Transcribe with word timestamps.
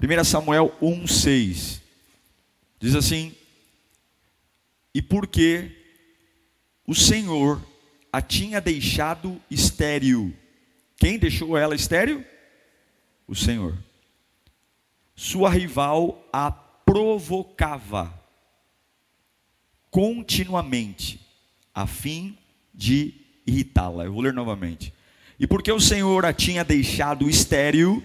1 0.00 0.24
Samuel 0.24 0.76
1,6 0.80 1.80
diz 2.78 2.94
assim: 2.94 3.34
E 4.94 5.02
porque 5.02 5.72
o 6.86 6.94
Senhor 6.94 7.60
a 8.12 8.22
tinha 8.22 8.60
deixado 8.60 9.40
estéril. 9.50 10.34
Quem 10.96 11.18
deixou 11.18 11.56
ela 11.56 11.74
estéril? 11.74 12.24
O 13.26 13.34
Senhor. 13.34 13.76
Sua 15.14 15.50
rival 15.50 16.26
a 16.32 16.50
provocava 16.50 18.18
continuamente, 19.90 21.20
a 21.74 21.86
fim 21.86 22.38
de 22.72 23.14
irritá-la. 23.46 24.04
Eu 24.04 24.12
vou 24.12 24.22
ler 24.22 24.32
novamente. 24.32 24.92
E 25.38 25.46
porque 25.46 25.70
o 25.70 25.80
Senhor 25.80 26.24
a 26.24 26.32
tinha 26.32 26.64
deixado 26.64 27.28
estéril, 27.28 28.02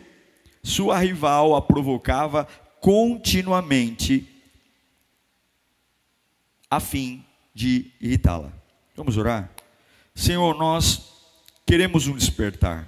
sua 0.64 0.98
rival 0.98 1.56
a 1.56 1.62
provocava 1.62 2.48
continuamente 2.80 4.28
a 6.70 6.80
fim 6.80 7.24
de 7.54 7.92
irritá-la. 8.02 8.52
Vamos 8.96 9.18
orar? 9.18 9.52
Senhor, 10.16 10.58
nós 10.58 11.12
queremos 11.66 12.08
um 12.08 12.16
despertar. 12.16 12.88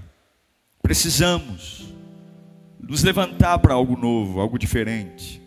Precisamos 0.82 1.94
nos 2.80 3.04
levantar 3.04 3.60
para 3.60 3.74
algo 3.74 3.98
novo, 3.98 4.40
algo 4.40 4.58
diferente. 4.58 5.42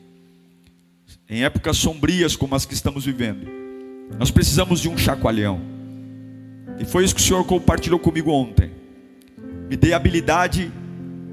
Em 1.29 1.45
épocas 1.45 1.77
sombrias 1.77 2.35
como 2.37 2.55
as 2.55 2.65
que 2.65 2.75
estamos 2.75 3.05
vivendo, 3.05 3.49
nós 4.19 4.31
precisamos 4.31 4.81
de 4.81 4.89
um 4.89 4.99
chacoalhão. 4.99 5.61
E 6.79 6.85
foi 6.85 7.05
isso 7.05 7.15
que 7.15 7.21
o 7.21 7.25
Senhor 7.25 7.45
compartilhou 7.45 7.99
comigo 7.99 8.31
ontem. 8.31 8.73
Me 9.69 9.77
dê 9.77 9.93
habilidade 9.93 10.73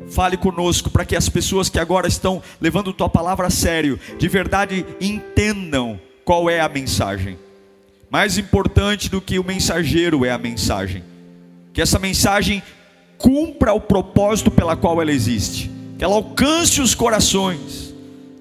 Fale 0.09 0.37
conosco 0.37 0.89
para 0.89 1.05
que 1.05 1.15
as 1.15 1.29
pessoas 1.29 1.69
que 1.69 1.79
agora 1.79 2.07
estão 2.07 2.41
levando 2.61 2.93
tua 2.93 3.09
palavra 3.09 3.47
a 3.47 3.49
sério, 3.49 3.99
de 4.17 4.27
verdade 4.27 4.85
entendam 5.01 5.99
qual 6.23 6.49
é 6.49 6.59
a 6.59 6.69
mensagem. 6.69 7.37
Mais 8.09 8.37
importante 8.37 9.09
do 9.09 9.19
que 9.19 9.39
o 9.39 9.43
mensageiro 9.43 10.23
é 10.23 10.31
a 10.31 10.37
mensagem. 10.37 11.03
Que 11.73 11.81
essa 11.81 11.99
mensagem 11.99 12.61
cumpra 13.17 13.73
o 13.73 13.81
propósito 13.81 14.51
pela 14.51 14.75
qual 14.75 15.01
ela 15.01 15.11
existe. 15.11 15.71
Que 15.97 16.03
ela 16.03 16.15
alcance 16.15 16.81
os 16.81 16.93
corações, 16.93 17.93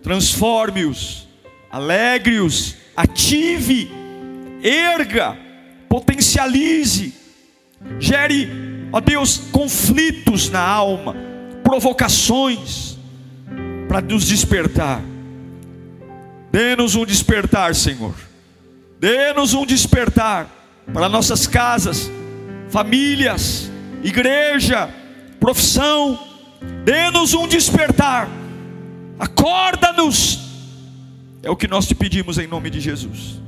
transforme-os, 0.03 1.27
alegre-os, 1.71 2.77
ative, 2.97 3.91
erga, 4.63 5.37
potencialize, 5.89 7.15
gere, 7.99 8.49
ó 8.93 9.01
Deus, 9.01 9.39
conflitos 9.51 10.51
na 10.51 10.61
alma 10.61 11.34
provocações 11.75 12.97
para 13.89 14.01
nos 14.01 14.27
despertar. 14.27 15.03
Dê-nos 16.53 16.95
um 16.95 17.05
despertar, 17.05 17.75
Senhor. 17.75 18.15
Dê-nos 19.01 19.55
um 19.55 19.67
despertar 19.67 20.49
para 20.93 21.09
nossas 21.09 21.49
casas, 21.49 22.09
famílias, 22.71 23.69
igreja, 24.05 24.89
profissão. 25.41 26.17
Dê-nos 26.85 27.35
um 27.35 27.49
despertar. 27.49 28.29
Acorda-nos. 29.19 30.39
É 31.43 31.51
o 31.51 31.57
que 31.57 31.67
nós 31.67 31.89
te 31.89 31.95
pedimos 31.97 32.39
em 32.39 32.47
nome 32.47 32.71
de 32.71 32.79
Jesus. 32.79 33.41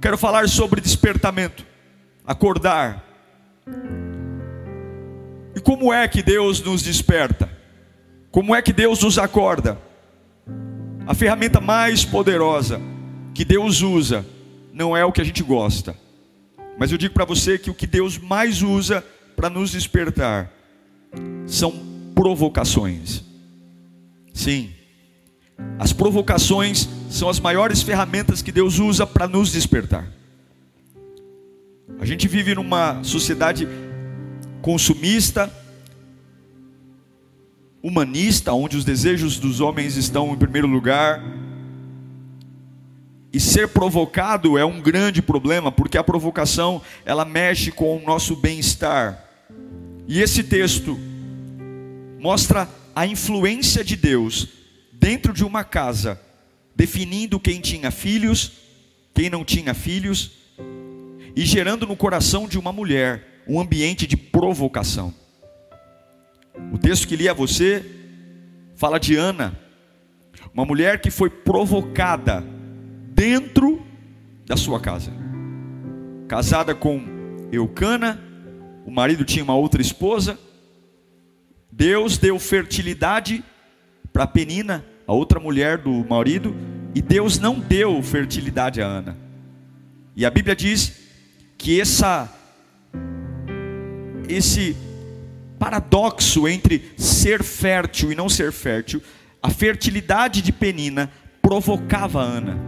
Quero 0.00 0.16
falar 0.16 0.48
sobre 0.48 0.80
despertamento, 0.80 1.62
acordar. 2.26 3.09
E 5.60 5.62
como 5.62 5.92
é 5.92 6.08
que 6.08 6.22
Deus 6.22 6.62
nos 6.62 6.80
desperta? 6.80 7.46
Como 8.30 8.54
é 8.54 8.62
que 8.62 8.72
Deus 8.72 9.02
nos 9.02 9.18
acorda? 9.18 9.78
A 11.06 11.12
ferramenta 11.12 11.60
mais 11.60 12.02
poderosa 12.02 12.80
que 13.34 13.44
Deus 13.44 13.82
usa 13.82 14.24
não 14.72 14.96
é 14.96 15.04
o 15.04 15.12
que 15.12 15.20
a 15.20 15.24
gente 15.24 15.42
gosta, 15.42 15.94
mas 16.78 16.90
eu 16.90 16.96
digo 16.96 17.12
para 17.12 17.26
você 17.26 17.58
que 17.58 17.68
o 17.68 17.74
que 17.74 17.86
Deus 17.86 18.16
mais 18.16 18.62
usa 18.62 19.04
para 19.36 19.50
nos 19.50 19.72
despertar 19.72 20.50
são 21.46 21.74
provocações. 22.14 23.22
Sim, 24.32 24.72
as 25.78 25.92
provocações 25.92 26.88
são 27.10 27.28
as 27.28 27.38
maiores 27.38 27.82
ferramentas 27.82 28.40
que 28.40 28.50
Deus 28.50 28.78
usa 28.78 29.06
para 29.06 29.28
nos 29.28 29.52
despertar. 29.52 30.08
A 32.00 32.06
gente 32.06 32.26
vive 32.26 32.54
numa 32.54 33.04
sociedade 33.04 33.68
consumista, 34.60 35.52
humanista, 37.82 38.52
onde 38.52 38.76
os 38.76 38.84
desejos 38.84 39.38
dos 39.38 39.60
homens 39.60 39.96
estão 39.96 40.32
em 40.32 40.36
primeiro 40.36 40.66
lugar. 40.66 41.22
E 43.32 43.38
ser 43.38 43.68
provocado 43.68 44.58
é 44.58 44.64
um 44.64 44.80
grande 44.80 45.22
problema, 45.22 45.70
porque 45.70 45.96
a 45.96 46.04
provocação, 46.04 46.82
ela 47.04 47.24
mexe 47.24 47.70
com 47.70 47.96
o 47.96 48.04
nosso 48.04 48.36
bem-estar. 48.36 49.24
E 50.06 50.20
esse 50.20 50.42
texto 50.42 50.98
mostra 52.18 52.68
a 52.94 53.06
influência 53.06 53.84
de 53.84 53.96
Deus 53.96 54.48
dentro 54.92 55.32
de 55.32 55.44
uma 55.44 55.64
casa, 55.64 56.20
definindo 56.74 57.40
quem 57.40 57.60
tinha 57.60 57.90
filhos, 57.90 58.52
quem 59.14 59.30
não 59.30 59.44
tinha 59.44 59.72
filhos, 59.72 60.32
e 61.34 61.42
gerando 61.46 61.86
no 61.86 61.96
coração 61.96 62.48
de 62.48 62.58
uma 62.58 62.72
mulher 62.72 63.29
um 63.46 63.60
ambiente 63.60 64.06
de 64.06 64.16
provocação. 64.16 65.14
O 66.72 66.78
texto 66.78 67.06
que 67.06 67.16
li 67.16 67.28
a 67.28 67.32
você 67.32 67.84
fala 68.76 68.98
de 68.98 69.16
Ana, 69.16 69.58
uma 70.54 70.64
mulher 70.64 71.00
que 71.00 71.10
foi 71.10 71.30
provocada 71.30 72.44
dentro 73.12 73.84
da 74.46 74.56
sua 74.56 74.80
casa. 74.80 75.12
Casada 76.26 76.74
com 76.74 77.02
Eucana, 77.52 78.20
o 78.86 78.90
marido 78.90 79.24
tinha 79.24 79.44
uma 79.44 79.54
outra 79.54 79.82
esposa. 79.82 80.38
Deus 81.70 82.18
deu 82.18 82.38
fertilidade 82.38 83.44
para 84.12 84.26
Penina, 84.26 84.84
a 85.06 85.12
outra 85.12 85.38
mulher 85.38 85.78
do 85.78 86.04
marido, 86.08 86.54
e 86.94 87.02
Deus 87.02 87.38
não 87.38 87.58
deu 87.58 88.02
fertilidade 88.02 88.80
a 88.80 88.86
Ana. 88.86 89.16
E 90.16 90.24
a 90.24 90.30
Bíblia 90.30 90.56
diz 90.56 91.00
que 91.56 91.80
essa 91.80 92.32
esse 94.32 94.76
paradoxo 95.58 96.48
entre 96.48 96.92
ser 96.96 97.42
fértil 97.42 98.10
e 98.10 98.14
não 98.14 98.28
ser 98.28 98.52
fértil, 98.52 99.02
a 99.42 99.50
fertilidade 99.50 100.40
de 100.40 100.52
Penina 100.52 101.10
provocava 101.42 102.20
Ana. 102.20 102.58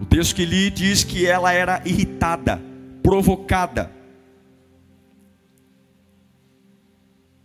O 0.00 0.06
texto 0.06 0.34
que 0.34 0.44
li 0.44 0.70
diz 0.70 1.04
que 1.04 1.26
ela 1.26 1.52
era 1.52 1.82
irritada, 1.84 2.60
provocada. 3.02 3.90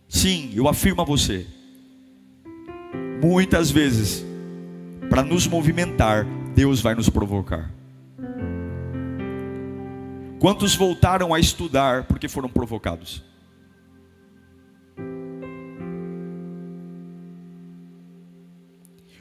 Sim, 0.08 0.50
eu 0.54 0.68
afirmo 0.68 1.02
a 1.02 1.04
você, 1.04 1.46
muitas 3.22 3.70
vezes, 3.70 4.24
para 5.08 5.22
nos 5.22 5.46
movimentar, 5.46 6.26
Deus 6.54 6.80
vai 6.80 6.94
nos 6.94 7.08
provocar. 7.08 7.70
Quantos 10.40 10.74
voltaram 10.74 11.34
a 11.34 11.38
estudar 11.38 12.04
porque 12.04 12.26
foram 12.26 12.48
provocados? 12.48 13.22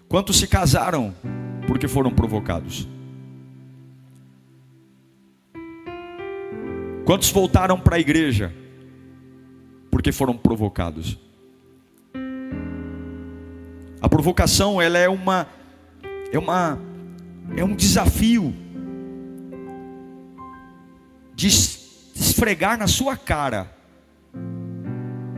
Quantos 0.07 0.37
se 0.39 0.47
casaram 0.47 1.13
porque 1.67 1.89
foram 1.89 2.09
provocados? 2.09 2.87
Quantos 7.03 7.29
voltaram 7.31 7.77
para 7.77 7.97
a 7.97 7.99
igreja 7.99 8.55
porque 9.91 10.13
foram 10.13 10.37
provocados? 10.37 11.19
A 14.01 14.07
provocação 14.07 14.81
ela 14.81 14.97
é 14.97 15.09
uma 15.09 15.45
é 16.31 16.39
uma 16.39 16.79
é 17.57 17.63
um 17.63 17.75
desafio 17.75 18.68
de 21.39 21.47
esfregar 21.47 22.77
na 22.77 22.85
sua 22.85 23.15
cara 23.15 23.73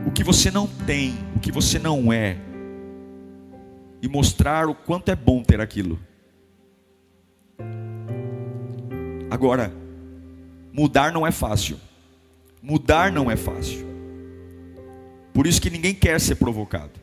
o 0.04 0.10
que 0.10 0.24
você 0.24 0.50
não 0.50 0.66
tem, 0.66 1.14
o 1.36 1.38
que 1.38 1.52
você 1.52 1.78
não 1.78 2.12
é, 2.12 2.36
e 4.02 4.08
mostrar 4.08 4.68
o 4.68 4.74
quanto 4.74 5.12
é 5.12 5.14
bom 5.14 5.44
ter 5.44 5.60
aquilo. 5.60 6.00
Agora, 9.30 9.72
mudar 10.72 11.12
não 11.12 11.24
é 11.24 11.30
fácil. 11.30 11.78
Mudar 12.60 13.12
não 13.12 13.30
é 13.30 13.36
fácil. 13.36 13.86
Por 15.32 15.46
isso 15.46 15.62
que 15.62 15.70
ninguém 15.70 15.94
quer 15.94 16.20
ser 16.20 16.34
provocado. 16.34 17.00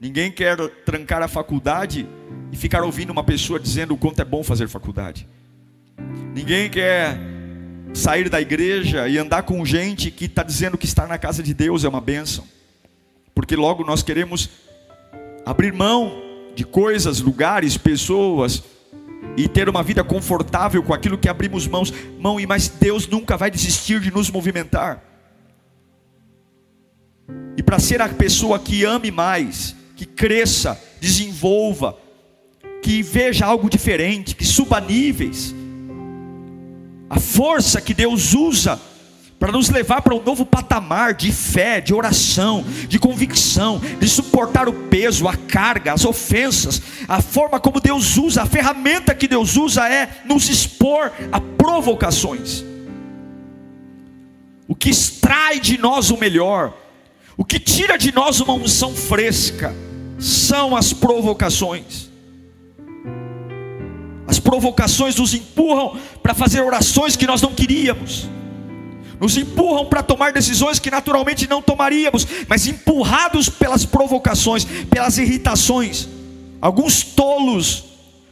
Ninguém 0.00 0.32
quer 0.32 0.56
trancar 0.86 1.22
a 1.22 1.28
faculdade 1.28 2.08
e 2.50 2.56
ficar 2.56 2.82
ouvindo 2.82 3.10
uma 3.10 3.22
pessoa 3.22 3.60
dizendo 3.60 3.92
o 3.92 3.98
quanto 3.98 4.22
é 4.22 4.24
bom 4.24 4.42
fazer 4.42 4.68
faculdade. 4.68 5.28
Ninguém 6.34 6.70
quer 6.70 7.31
sair 7.94 8.28
da 8.28 8.40
igreja 8.40 9.08
e 9.08 9.18
andar 9.18 9.42
com 9.42 9.64
gente 9.64 10.10
que 10.10 10.24
está 10.24 10.42
dizendo 10.42 10.78
que 10.78 10.86
estar 10.86 11.06
na 11.06 11.18
casa 11.18 11.42
de 11.42 11.52
Deus 11.52 11.84
é 11.84 11.88
uma 11.88 12.00
bênção. 12.00 12.44
Porque 13.34 13.56
logo 13.56 13.84
nós 13.84 14.02
queremos 14.02 14.50
abrir 15.44 15.72
mão 15.72 16.22
de 16.54 16.64
coisas, 16.64 17.20
lugares, 17.20 17.76
pessoas 17.76 18.62
e 19.36 19.48
ter 19.48 19.68
uma 19.68 19.82
vida 19.82 20.04
confortável 20.04 20.82
com 20.82 20.92
aquilo 20.92 21.16
que 21.16 21.28
abrimos 21.28 21.66
mãos, 21.66 21.92
mão 22.18 22.38
e 22.38 22.46
mas 22.46 22.68
Deus 22.68 23.06
nunca 23.06 23.36
vai 23.36 23.50
desistir 23.50 24.00
de 24.00 24.10
nos 24.10 24.30
movimentar. 24.30 25.02
E 27.56 27.62
para 27.62 27.78
ser 27.78 28.00
a 28.00 28.08
pessoa 28.08 28.58
que 28.58 28.84
ame 28.84 29.10
mais, 29.10 29.76
que 29.96 30.04
cresça, 30.04 30.80
desenvolva, 31.00 31.96
que 32.82 33.02
veja 33.02 33.46
algo 33.46 33.70
diferente, 33.70 34.34
que 34.34 34.44
suba 34.44 34.80
níveis, 34.80 35.54
a 37.12 37.20
força 37.20 37.78
que 37.78 37.92
Deus 37.92 38.32
usa 38.32 38.80
para 39.38 39.52
nos 39.52 39.68
levar 39.68 40.00
para 40.00 40.14
um 40.14 40.22
novo 40.22 40.46
patamar 40.46 41.12
de 41.12 41.30
fé, 41.30 41.78
de 41.78 41.92
oração, 41.92 42.64
de 42.88 42.98
convicção, 42.98 43.78
de 44.00 44.08
suportar 44.08 44.66
o 44.66 44.72
peso, 44.72 45.28
a 45.28 45.36
carga, 45.36 45.92
as 45.92 46.06
ofensas, 46.06 46.80
a 47.06 47.20
forma 47.20 47.60
como 47.60 47.80
Deus 47.80 48.16
usa, 48.16 48.40
a 48.40 48.46
ferramenta 48.46 49.14
que 49.14 49.28
Deus 49.28 49.58
usa 49.58 49.86
é 49.86 50.22
nos 50.24 50.48
expor 50.48 51.12
a 51.30 51.38
provocações. 51.38 52.64
O 54.66 54.74
que 54.74 54.88
extrai 54.88 55.60
de 55.60 55.76
nós 55.76 56.10
o 56.10 56.16
melhor, 56.16 56.72
o 57.36 57.44
que 57.44 57.60
tira 57.60 57.98
de 57.98 58.10
nós 58.10 58.40
uma 58.40 58.54
unção 58.54 58.96
fresca, 58.96 59.76
são 60.18 60.74
as 60.74 60.94
provocações. 60.94 62.11
As 64.26 64.38
provocações 64.38 65.16
nos 65.16 65.34
empurram 65.34 65.98
para 66.22 66.34
fazer 66.34 66.60
orações 66.60 67.16
que 67.16 67.26
nós 67.26 67.42
não 67.42 67.54
queríamos 67.54 68.28
nos 69.22 69.36
empurram 69.36 69.86
para 69.86 70.02
tomar 70.02 70.32
decisões 70.32 70.80
que 70.80 70.90
naturalmente 70.90 71.48
não 71.48 71.62
tomaríamos, 71.62 72.26
mas 72.48 72.66
empurrados 72.66 73.48
pelas 73.48 73.86
provocações, 73.86 74.64
pelas 74.90 75.16
irritações. 75.16 76.08
Alguns 76.60 77.04
tolos, 77.04 77.84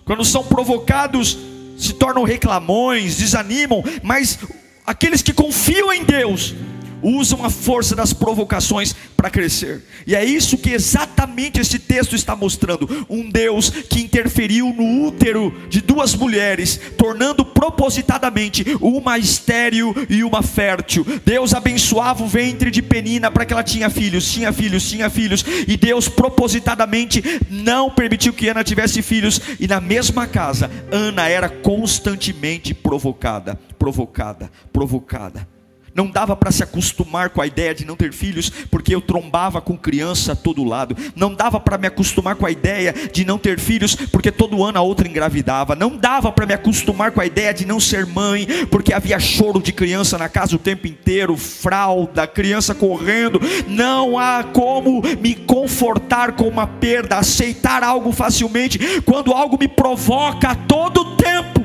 quando 0.05 0.25
são 0.25 0.43
provocados, 0.43 1.39
se 1.79 1.93
tornam 1.93 2.25
reclamões, 2.25 3.19
desanimam, 3.19 3.85
mas 4.03 4.37
aqueles 4.85 5.23
que 5.23 5.33
confiam 5.33 5.93
em 5.93 6.03
Deus, 6.03 6.57
usam 7.03 7.45
a 7.45 7.51
força 7.51 7.95
das 7.95 8.13
provocações 8.13 8.95
para 9.17 9.31
crescer. 9.31 9.85
E 10.07 10.15
é 10.15 10.25
isso 10.25 10.59
que 10.59 10.71
exatamente 10.71 11.61
esse 11.61 11.79
texto 11.79 12.15
está 12.15 12.35
mostrando: 12.35 13.07
um 13.09 13.29
Deus 13.29 13.71
que 13.71 14.01
interferiu 14.01 14.73
no 14.73 15.07
útero 15.07 15.55
de 15.69 15.81
duas 15.81 16.15
mulheres, 16.15 16.81
tornando 16.97 17.45
propositadamente 17.45 18.65
uma 18.81 19.19
estéril 19.19 19.95
e 20.09 20.25
uma 20.25 20.43
fértil. 20.43 21.05
Deus 21.25 21.55
abençoava 21.55 22.25
o 22.25 22.29
ventre 22.29 22.71
de 22.71 22.83
Penina 22.83 23.31
para 23.31 23.45
que 23.45 23.53
ela 23.53 23.63
tinha 23.63 23.91
filhos, 23.91 24.31
tinha 24.31 24.53
filhos, 24.53 24.89
tinha 24.89 25.11
filhos, 25.11 25.45
e 25.67 25.77
Deus 25.77 26.09
propositadamente 26.09 27.23
não 27.49 27.91
permitiu 27.91 28.33
que 28.33 28.49
Ana 28.49 28.65
tivesse 28.65 29.03
filhos, 29.03 29.41
e 29.59 29.67
na 29.67 29.81
mesma 29.81 30.27
casa, 30.27 30.71
Ana 30.91 31.29
era 31.29 31.49
constantemente 31.49 32.75
provocada, 32.75 33.59
provocada, 33.79 34.51
provocada. 34.73 35.60
Não 35.95 36.09
dava 36.09 36.37
para 36.37 36.51
se 36.51 36.63
acostumar 36.63 37.31
com 37.31 37.41
a 37.41 37.47
ideia 37.47 37.75
de 37.75 37.85
não 37.85 37.97
ter 37.97 38.13
filhos, 38.13 38.51
porque 38.71 38.95
eu 38.95 39.01
trombava 39.01 39.61
com 39.61 39.77
criança 39.77 40.33
a 40.33 40.37
todo 40.37 40.65
lado. 40.65 40.97
Não 41.15 41.35
dava 41.35 41.59
para 41.59 41.79
me 41.79 41.87
acostumar 41.87 42.37
com 42.37 42.47
a 42.47 42.51
ideia 42.51 42.95
de 43.13 43.25
não 43.25 43.39
ter 43.39 43.59
filhos, 43.59 43.95
porque 43.95 44.31
todo 44.31 44.65
ano 44.65 44.79
a 44.79 44.83
outra 44.83 45.09
engravidava. 45.09 45.75
Não 45.75 45.97
dava 45.97 46.31
para 46.31 46.47
me 46.47 46.55
acostumar 46.55 47.11
com 47.11 47.21
a 47.21 47.27
ideia 47.27 47.53
de 47.53 47.67
não 47.67 47.81
ser 47.81 48.07
mãe, 48.07 48.47
porque 48.71 48.93
havia 48.93 49.19
choro 49.19 49.61
de 49.61 49.73
criança 49.73 50.17
na 50.17 50.29
casa 50.29 50.57
o 50.57 50.59
tempo 50.59 50.87
inteiro, 50.87 51.37
fralda, 51.37 52.27
criança 52.27 52.75
correndo. 52.75 53.41
Não 53.67 54.19
há 54.19 54.45
como 54.45 55.03
me 55.21 55.35
confortar 55.35 56.33
com 56.33 56.49
uma 56.49 56.67
perda, 56.67 57.17
aceitar 57.17 57.83
algo 57.83 58.13
facilmente, 58.13 59.01
quando 59.03 59.33
algo 59.33 59.59
me 59.59 59.69
provoca 59.69 60.51
a 60.51 60.55
todo 60.55 61.17
tempo. 61.17 61.60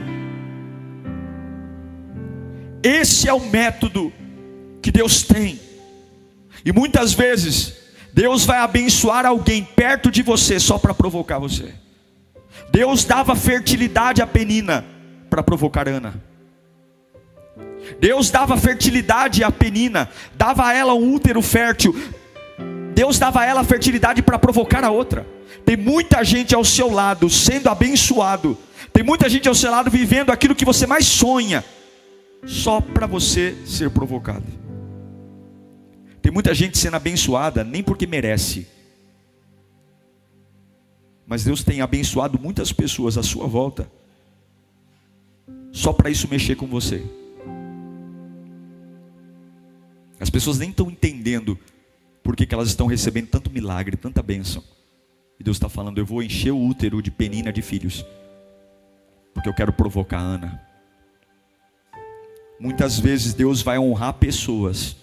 Esse 2.85 3.27
é 3.27 3.33
o 3.33 3.39
método 3.39 4.13
que 4.79 4.91
Deus 4.91 5.23
tem. 5.23 5.59
E 6.63 6.71
muitas 6.71 7.13
vezes, 7.13 7.73
Deus 8.13 8.45
vai 8.45 8.59
abençoar 8.59 9.25
alguém 9.25 9.63
perto 9.63 10.11
de 10.11 10.21
você 10.21 10.59
só 10.59 10.77
para 10.77 10.93
provocar 10.93 11.39
você. 11.39 11.73
Deus 12.71 13.03
dava 13.03 13.35
fertilidade 13.35 14.21
a 14.21 14.27
Penina 14.27 14.85
para 15.31 15.41
provocar 15.41 15.87
Ana. 15.87 16.13
Deus 17.99 18.29
dava 18.29 18.55
fertilidade 18.55 19.43
a 19.43 19.49
Penina, 19.49 20.07
dava 20.35 20.67
a 20.67 20.73
ela 20.73 20.93
um 20.93 21.15
útero 21.15 21.41
fértil. 21.41 21.99
Deus 22.93 23.17
dava 23.17 23.41
a 23.41 23.45
ela 23.45 23.63
fertilidade 23.63 24.21
para 24.21 24.37
provocar 24.37 24.83
a 24.83 24.91
outra. 24.91 25.25
Tem 25.65 25.75
muita 25.75 26.23
gente 26.23 26.53
ao 26.53 26.63
seu 26.63 26.91
lado 26.91 27.31
sendo 27.31 27.67
abençoado. 27.67 28.55
Tem 28.93 29.01
muita 29.01 29.27
gente 29.27 29.49
ao 29.49 29.55
seu 29.55 29.71
lado 29.71 29.89
vivendo 29.89 30.29
aquilo 30.29 30.53
que 30.53 30.63
você 30.63 30.85
mais 30.85 31.07
sonha 31.07 31.63
só 32.45 32.79
para 32.79 33.07
você 33.07 33.55
ser 33.65 33.89
provocado. 33.89 34.45
Tem 36.21 36.31
muita 36.31 36.53
gente 36.53 36.77
sendo 36.77 36.95
abençoada 36.95 37.63
nem 37.63 37.83
porque 37.83 38.07
merece. 38.07 38.67
Mas 41.27 41.43
Deus 41.43 41.63
tem 41.63 41.81
abençoado 41.81 42.39
muitas 42.39 42.71
pessoas 42.71 43.17
à 43.17 43.23
sua 43.23 43.47
volta, 43.47 43.91
só 45.71 45.91
para 45.91 46.09
isso 46.09 46.27
mexer 46.27 46.55
com 46.55 46.67
você. 46.67 47.03
As 50.19 50.29
pessoas 50.29 50.59
nem 50.59 50.69
estão 50.69 50.89
entendendo 50.89 51.59
por 52.23 52.35
que, 52.35 52.47
elas 52.53 52.69
estão 52.69 52.87
recebendo 52.87 53.27
tanto 53.27 53.51
milagre, 53.51 53.97
tanta 53.97 54.23
bênção. 54.23 54.63
E 55.39 55.43
Deus 55.43 55.57
está 55.57 55.67
falando: 55.67 55.97
eu 55.97 56.05
vou 56.05 56.23
encher 56.23 56.51
o 56.51 56.59
útero 56.59 57.01
de 57.01 57.11
penina 57.11 57.51
de 57.51 57.61
filhos, 57.61 58.05
porque 59.33 59.49
eu 59.49 59.53
quero 59.53 59.73
provocar 59.73 60.19
Ana. 60.19 60.74
Muitas 62.65 62.97
vezes 62.99 63.35
Deus 63.35 63.61
vai 63.61 63.77
honrar 63.77 64.13
pessoas 64.13 64.95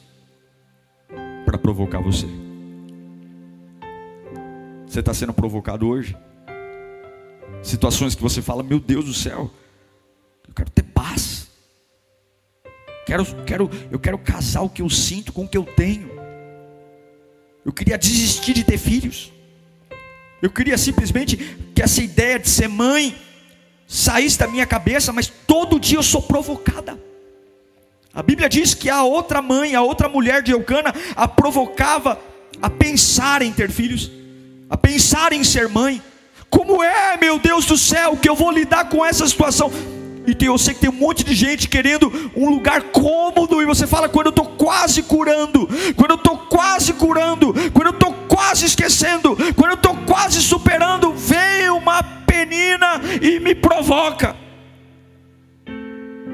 para 1.45 1.57
provocar 1.57 2.01
você. 2.01 2.27
Você 4.85 4.99
está 4.99 5.15
sendo 5.15 5.33
provocado 5.33 5.87
hoje? 5.87 6.17
Situações 7.63 8.17
que 8.17 8.21
você 8.21 8.43
fala, 8.43 8.65
meu 8.65 8.81
Deus 8.81 9.05
do 9.05 9.15
céu, 9.15 9.49
eu 10.49 10.53
quero 10.53 10.71
ter 10.71 10.83
paz. 10.83 11.47
Quero, 13.07 13.25
quero, 13.45 13.71
eu 13.93 13.99
quero 14.01 14.19
casar 14.19 14.63
o 14.63 14.69
que 14.69 14.83
eu 14.83 14.91
sinto 14.91 15.33
com 15.33 15.45
o 15.45 15.49
que 15.49 15.57
eu 15.57 15.65
tenho. 15.65 16.11
Eu 17.65 17.73
queria 17.73 17.97
desistir 17.97 18.55
de 18.55 18.65
ter 18.65 18.77
filhos. 18.77 19.33
Eu 20.43 20.51
queria 20.51 20.77
simplesmente 20.77 21.37
que 21.37 21.81
essa 21.81 22.03
ideia 22.03 22.41
de 22.41 22.49
ser 22.49 22.67
mãe 22.67 23.17
saísse 23.87 24.37
da 24.37 24.49
minha 24.49 24.67
cabeça, 24.67 25.13
mas 25.13 25.29
todo 25.29 25.79
dia 25.79 25.99
eu 25.99 26.03
sou 26.03 26.21
provocada. 26.21 27.12
A 28.15 28.23
Bíblia 28.23 28.47
diz 28.47 28.75
que 28.75 28.91
a 28.91 29.03
outra 29.03 29.41
mãe, 29.41 29.75
a 29.75 29.81
outra 29.81 30.07
mulher 30.07 30.43
de 30.43 30.53
Eucana, 30.53 30.95
a 31.17 31.27
provocava 31.27 32.19
a 32.61 32.69
pensar 32.69 33.41
em 33.41 33.51
ter 33.51 33.71
filhos, 33.71 34.11
a 34.69 34.77
pensar 34.77 35.33
em 35.33 35.43
ser 35.43 35.67
mãe. 35.69 36.03
Como 36.51 36.83
é, 36.83 37.17
meu 37.17 37.39
Deus 37.39 37.65
do 37.65 37.79
céu, 37.79 38.15
que 38.15 38.29
eu 38.29 38.37
vou 38.37 38.51
lidar 38.51 38.91
com 38.91 39.05
essa 39.05 39.27
situação? 39.27 39.73
E 40.27 40.35
tem, 40.35 40.47
eu 40.47 40.59
sei 40.59 40.75
que 40.75 40.81
tem 40.81 40.91
um 40.91 40.93
monte 40.93 41.25
de 41.25 41.35
gente 41.35 41.67
querendo 41.69 42.31
um 42.37 42.51
lugar 42.51 42.83
cômodo, 42.83 43.63
e 43.63 43.65
você 43.67 43.87
fala, 43.87 44.11
quando 44.11 44.27
eu 44.27 44.31
estou 44.31 44.45
quase 44.45 45.03
curando, 45.03 45.67
quando 45.97 46.11
eu 46.11 46.17
estou 46.17 46.37
quase 46.37 46.93
curando, 46.93 47.55
quando 47.73 47.87
eu 47.87 47.95
estou 47.95 48.13
quase 48.29 48.67
esquecendo, 48.67 49.35
quando 49.57 49.71
eu 49.71 49.77
estou 49.77 49.97
quase 50.07 50.43
superando, 50.43 51.15
vem 51.15 51.71
uma 51.71 52.03
penina 52.03 53.01
e 53.23 53.41
me 53.41 53.55
provoca. 53.55 54.42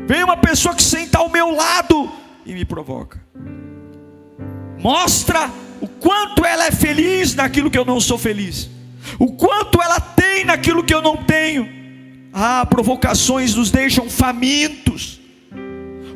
Vem 0.09 0.25
uma 0.25 0.39
pessoa 0.39 0.75
que 0.75 0.83
senta 0.83 1.19
ao 1.19 1.29
meu 1.29 1.55
lado 1.55 2.11
e 2.47 2.55
me 2.55 2.65
provoca. 2.65 3.23
Mostra 4.79 5.51
o 5.83 5.87
quanto 5.87 6.47
ela 6.47 6.65
é 6.65 6.71
feliz 6.71 7.35
naquilo 7.35 7.71
que 7.71 7.77
eu 7.77 7.85
não 7.85 8.01
sou 8.01 8.17
feliz. 8.17 8.71
O 9.19 9.35
quanto 9.35 9.83
ela 9.83 10.01
tem 10.01 10.47
naquilo 10.47 10.83
que 10.83 10.95
eu 10.95 11.03
não 11.03 11.19
tenho. 11.19 11.69
Ah, 12.33 12.65
provocações 12.65 13.55
nos 13.55 13.71
deixam 13.71 14.09
famintos. 14.09 15.21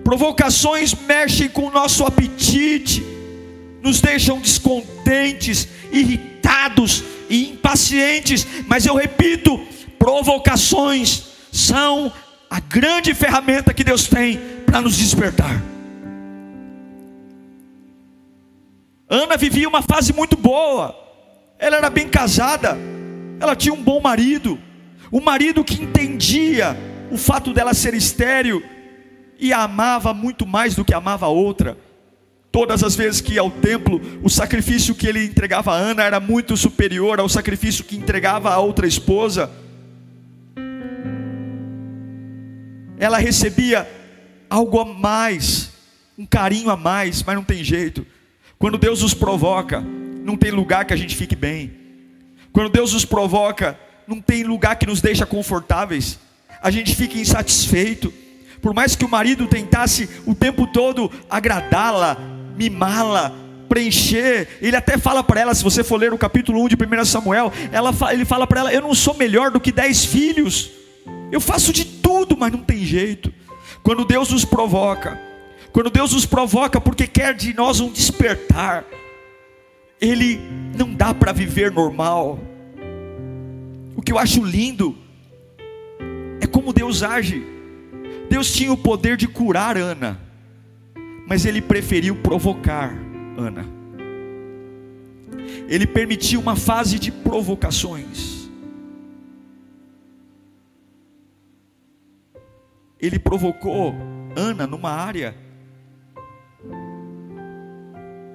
Provocações 0.03 0.95
mexem 0.95 1.51
com 1.51 1.67
o 1.67 1.71
nosso 1.71 2.03
apetite, 2.07 3.05
nos 3.83 4.01
deixam 4.01 4.41
descontentes, 4.41 5.69
irritados, 5.93 7.05
e 7.29 7.51
impacientes, 7.51 8.47
mas 8.67 8.85
eu 8.85 8.95
repito, 8.95 9.59
provocações 9.99 11.25
são 11.51 12.13
a 12.53 12.61
grande 12.61 13.15
ferramenta 13.15 13.73
que 13.73 13.83
Deus 13.83 14.07
tem 14.07 14.39
para 14.67 14.83
nos 14.83 14.99
despertar. 14.99 15.63
Ana 19.09 19.39
vivia 19.39 19.67
uma 19.67 19.81
fase 19.81 20.13
muito 20.13 20.37
boa, 20.37 20.95
ela 21.59 21.79
era 21.79 21.89
bem 21.89 22.07
casada, 22.07 22.77
ela 23.41 23.57
tinha 23.57 23.73
um 23.73 23.83
bom 23.83 24.03
marido, 24.03 24.59
um 25.11 25.23
marido 25.23 25.65
que 25.65 25.83
entendia 25.83 26.77
o 27.11 27.17
fato 27.17 27.55
dela 27.55 27.73
ser 27.73 27.95
estéril 27.95 28.63
e 29.41 29.51
a 29.51 29.63
amava 29.63 30.13
muito 30.13 30.47
mais 30.47 30.75
do 30.75 30.85
que 30.85 30.93
amava 30.93 31.25
a 31.25 31.31
outra. 31.31 31.79
Todas 32.51 32.85
as 32.85 32.95
vezes 32.95 33.23
que 33.23 33.33
ia 33.33 33.41
ao 33.41 33.51
templo, 33.51 33.99
o 34.23 34.29
sacrifício 34.29 34.95
que 34.95 35.07
ele 35.07 35.25
entregava 35.25 35.73
a 35.73 35.77
Ana 35.77 36.03
era 36.03 36.21
muito 36.21 36.55
superior 36.55 37.19
ao 37.19 37.31
sacrifício 37.31 37.83
que 37.83 37.97
entregava 37.97 38.51
a 38.53 38.59
outra 38.59 38.87
esposa. 38.87 39.51
Ela 43.03 43.19
recebia 43.19 43.91
algo 44.49 44.79
a 44.79 44.85
mais, 44.85 45.73
um 46.17 46.25
carinho 46.25 46.71
a 46.71 46.77
mais, 46.77 47.21
mas 47.21 47.35
não 47.35 47.43
tem 47.43 47.65
jeito. 47.65 48.07
Quando 48.61 48.79
Deus 48.79 49.03
nos 49.03 49.13
provoca, 49.13 49.81
não 49.81 50.37
tem 50.37 50.53
lugar 50.53 50.85
que 50.85 50.95
a 50.95 50.97
gente 50.97 51.17
fique 51.17 51.35
bem. 51.35 51.73
Quando 52.53 52.71
Deus 52.71 52.93
nos 52.93 53.05
provoca, 53.05 53.77
não 54.07 54.21
tem 54.21 54.45
lugar 54.45 54.77
que 54.77 54.87
nos 54.87 55.01
deixa 55.01 55.27
confortáveis. 55.27 56.17
A 56.63 56.71
gente 56.71 56.95
fica 56.95 57.19
insatisfeito. 57.19 58.15
Por 58.61 58.73
mais 58.73 58.95
que 58.95 59.05
o 59.05 59.09
marido 59.09 59.49
tentasse 59.49 60.09
o 60.25 60.33
tempo 60.33 60.69
todo 60.69 61.11
agradá-la, 61.29 62.17
mimá-la, 62.57 63.33
preencher. 63.69 64.47
Ele 64.61 64.77
até 64.77 64.97
fala 64.97 65.25
para 65.25 65.41
ela, 65.41 65.55
se 65.57 65.65
você 65.65 65.83
for 65.83 65.97
ler 65.97 66.13
o 66.13 66.19
capítulo 66.19 66.63
1 66.63 66.69
de 66.69 66.77
1 66.77 67.05
Samuel, 67.05 67.53
ela, 67.73 67.93
ele 68.13 68.25
fala 68.25 68.47
para 68.47 68.61
ela: 68.61 68.73
Eu 68.73 68.83
não 68.83 68.95
sou 68.95 69.15
melhor 69.15 69.51
do 69.51 69.59
que 69.59 69.73
dez 69.73 70.05
filhos, 70.05 70.71
eu 71.33 71.41
faço 71.41 71.73
de 71.73 71.85
tudo, 71.85 72.37
mas 72.39 72.53
não 72.53 72.63
tem 72.63 72.85
jeito. 72.85 73.33
Quando 73.83 74.05
Deus 74.05 74.31
nos 74.31 74.45
provoca, 74.45 75.21
quando 75.73 75.91
Deus 75.91 76.13
nos 76.13 76.25
provoca 76.25 76.81
porque 76.81 77.07
quer 77.07 77.35
de 77.35 77.53
nós 77.55 77.81
um 77.81 77.91
despertar, 77.91 78.85
Ele 80.01 80.39
não 80.77 80.95
dá 80.95 81.13
para 81.13 81.33
viver 81.33 81.73
normal. 81.73 82.39
O 83.97 84.03
que 84.03 84.13
eu 84.13 84.19
acho 84.19 84.45
lindo 84.45 84.97
é 86.41 86.47
como 86.47 86.73
Deus 86.73 87.03
age. 87.03 87.43
Deus 88.31 88.53
tinha 88.53 88.73
o 88.73 88.77
poder 88.77 89.17
de 89.17 89.27
curar 89.27 89.77
Ana 89.77 90.21
mas 91.27 91.45
ele 91.47 91.61
preferiu 91.61 92.17
provocar 92.17 92.95
Ana. 93.37 93.67
Ele 95.69 95.87
permitiu 95.87 96.41
uma 96.41 96.57
fase 96.57 96.99
de 96.99 97.11
provocações. 97.11 98.32
Ele 103.03 103.19
provocou 103.19 103.93
Ana 104.37 104.65
numa 104.65 104.91
área 104.91 105.35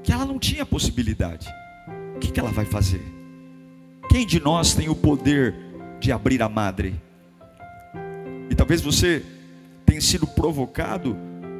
que 0.04 0.12
ela 0.12 0.26
não 0.26 0.38
tinha 0.38 0.66
possibilidade. 0.66 1.48
O 2.16 2.20
que, 2.20 2.32
que 2.32 2.40
ela 2.40 2.52
vai 2.52 2.66
fazer? 2.66 3.02
Quem 4.10 4.28
de 4.28 4.42
nós 4.42 4.74
tem 4.74 4.90
o 4.90 4.96
poder 4.96 5.56
de 6.02 6.12
abrir 6.12 6.42
a 6.42 6.50
madre? 6.50 7.02
E 8.50 8.56
talvez 8.56 8.82
você 8.82 9.26
tenha 9.86 10.02
sido 10.02 10.28
provocado 10.28 11.16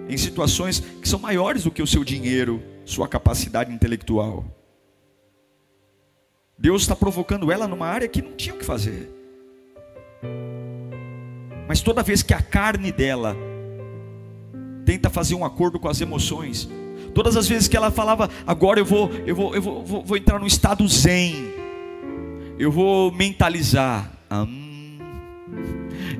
em 0.10 0.18
situações 0.18 0.82
que 0.82 1.08
são 1.08 1.20
maiores 1.20 1.64
do 1.64 1.72
que 1.72 1.82
o 1.82 1.88
seu 1.88 2.04
dinheiro, 2.04 2.62
sua 2.84 3.08
capacidade 3.08 3.72
intelectual. 3.72 4.46
Deus 6.58 6.82
está 6.82 6.96
provocando 6.96 7.52
ela 7.52 7.68
numa 7.68 7.88
área 7.88 8.08
que 8.08 8.22
não 8.22 8.36
tinha 8.36 8.54
o 8.54 8.58
que 8.58 8.66
fazer. 8.66 9.17
Mas 11.68 11.82
toda 11.82 12.02
vez 12.02 12.24
que 12.24 12.34
a 12.34 12.42
carne 12.42 12.92
dela 12.92 13.36
tenta 14.86 15.10
fazer 15.10 15.36
um 15.36 15.44
acordo 15.44 15.80
com 15.80 15.90
as 15.90 16.00
emoções, 16.00 16.70
todas 17.14 17.36
as 17.36 17.48
vezes 17.48 17.68
que 17.68 17.76
ela 17.76 17.92
falava, 17.92 18.30
agora 18.46 18.80
eu 18.80 18.86
vou, 18.86 19.12
eu 19.26 19.36
vou, 19.36 19.56
eu 19.56 19.62
vou, 19.62 19.84
vou, 19.84 20.04
vou 20.04 20.18
entrar 20.18 20.40
no 20.40 20.48
estado 20.48 20.88
zen, 20.88 21.36
eu 22.58 22.72
vou 22.72 23.12
mentalizar, 23.12 24.12
hum, 24.32 24.98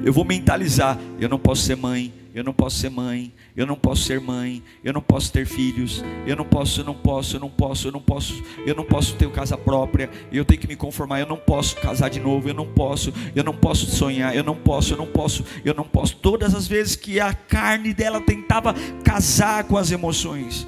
eu 0.04 0.12
vou 0.12 0.26
mentalizar, 0.26 1.00
eu 1.20 1.30
não 1.30 1.40
posso 1.40 1.62
ser 1.62 1.78
mãe, 1.78 2.14
eu 2.38 2.44
não 2.44 2.54
posso 2.54 2.78
ser 2.78 2.92
mãe, 2.92 3.34
eu 3.56 3.66
não 3.66 3.76
posso 3.76 4.04
ser 4.04 4.22
mãe, 4.22 4.62
eu 4.84 4.94
não 4.94 5.02
posso 5.02 5.34
ter 5.34 5.44
filhos, 5.44 6.04
eu 6.24 6.36
não 6.36 6.46
posso, 6.46 6.82
eu 6.82 6.86
não 6.86 6.94
posso, 6.94 7.36
eu 7.36 7.40
não 7.40 7.50
posso, 7.50 7.88
eu 7.88 7.92
não 7.92 8.00
posso, 8.00 8.44
eu 8.64 8.76
não 8.76 8.86
posso 8.86 9.16
ter 9.16 9.28
casa 9.32 9.58
própria, 9.58 10.08
eu 10.32 10.46
tenho 10.46 10.62
que 10.62 10.68
me 10.68 10.76
conformar, 10.76 11.20
eu 11.20 11.26
não 11.26 11.38
posso 11.38 11.76
casar 11.78 12.12
de 12.12 12.20
novo, 12.20 12.48
eu 12.48 12.54
não 12.54 12.68
posso, 12.68 13.12
eu 13.36 13.44
não 13.44 13.56
posso 13.56 13.88
sonhar, 13.88 14.36
eu 14.36 14.44
não 14.44 14.54
posso, 14.54 14.94
eu 14.94 14.98
não 15.00 15.08
posso, 15.08 15.44
eu 15.66 15.74
não 15.74 15.84
posso. 15.84 16.16
Todas 16.18 16.54
as 16.54 16.68
vezes 16.68 16.96
que 16.96 17.20
a 17.20 17.34
carne 17.34 17.92
dela 17.92 18.22
tentava 18.22 18.76
casar 19.04 19.64
com 19.64 19.76
as 19.76 19.90
emoções, 19.90 20.68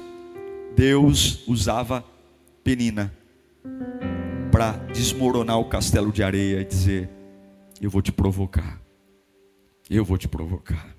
Deus 0.74 1.44
usava 1.46 2.04
Penina 2.64 3.14
para 4.50 4.72
desmoronar 4.92 5.60
o 5.60 5.66
castelo 5.66 6.10
de 6.10 6.24
areia 6.24 6.62
e 6.62 6.64
dizer: 6.64 7.08
Eu 7.80 7.88
vou 7.88 8.02
te 8.02 8.10
provocar, 8.10 8.80
eu 9.88 10.04
vou 10.04 10.18
te 10.18 10.26
provocar. 10.26 10.89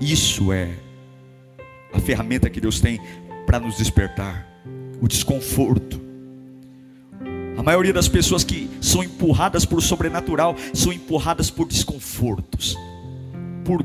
Isso 0.00 0.52
é 0.52 0.70
a 1.92 2.00
ferramenta 2.00 2.50
que 2.50 2.60
Deus 2.60 2.80
tem 2.80 3.00
para 3.46 3.60
nos 3.60 3.76
despertar 3.76 4.46
o 5.00 5.06
desconforto. 5.06 6.00
A 7.56 7.62
maioria 7.62 7.92
das 7.92 8.08
pessoas 8.08 8.42
que 8.42 8.70
são 8.80 9.04
empurradas 9.04 9.64
por 9.64 9.82
sobrenatural 9.82 10.56
são 10.72 10.92
empurradas 10.92 11.50
por 11.50 11.66
desconfortos, 11.66 12.76
por 13.64 13.84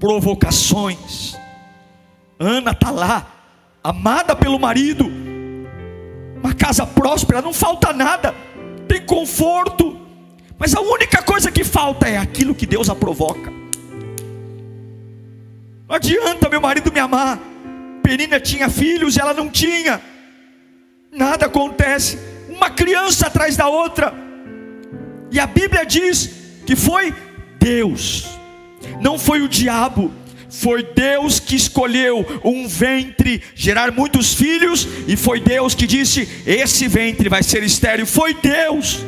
provocações. 0.00 1.36
Ana 2.38 2.72
está 2.72 2.90
lá, 2.90 3.26
amada 3.82 4.34
pelo 4.34 4.58
marido, 4.58 5.06
uma 6.42 6.54
casa 6.54 6.86
próspera, 6.86 7.42
não 7.42 7.52
falta 7.52 7.92
nada, 7.92 8.34
tem 8.88 9.04
conforto, 9.04 10.00
mas 10.58 10.74
a 10.74 10.80
única 10.80 11.22
coisa 11.22 11.52
que 11.52 11.62
falta 11.62 12.08
é 12.08 12.16
aquilo 12.16 12.54
que 12.54 12.66
Deus 12.66 12.88
a 12.88 12.94
provoca. 12.94 13.63
Adianta 15.94 16.48
meu 16.48 16.60
marido 16.60 16.90
me 16.92 16.98
amar. 16.98 17.38
Penina 18.02 18.40
tinha 18.40 18.68
filhos 18.68 19.14
e 19.14 19.20
ela 19.20 19.32
não 19.32 19.48
tinha. 19.48 20.00
Nada 21.12 21.46
acontece. 21.46 22.18
Uma 22.48 22.68
criança 22.68 23.28
atrás 23.28 23.56
da 23.56 23.68
outra. 23.68 24.12
E 25.30 25.38
a 25.38 25.46
Bíblia 25.46 25.86
diz 25.86 26.30
que 26.66 26.74
foi 26.74 27.14
Deus, 27.60 28.26
não 29.00 29.18
foi 29.18 29.42
o 29.42 29.48
diabo. 29.48 30.12
Foi 30.50 30.84
Deus 30.84 31.40
que 31.40 31.56
escolheu 31.56 32.24
um 32.44 32.68
ventre 32.68 33.42
gerar 33.56 33.90
muitos 33.90 34.34
filhos, 34.34 34.86
e 35.08 35.16
foi 35.16 35.40
Deus 35.40 35.74
que 35.74 35.86
disse: 35.86 36.28
Esse 36.46 36.86
ventre 36.86 37.28
vai 37.28 37.42
ser 37.42 37.62
estéril. 37.64 38.06
Foi 38.06 38.34
Deus. 38.34 39.00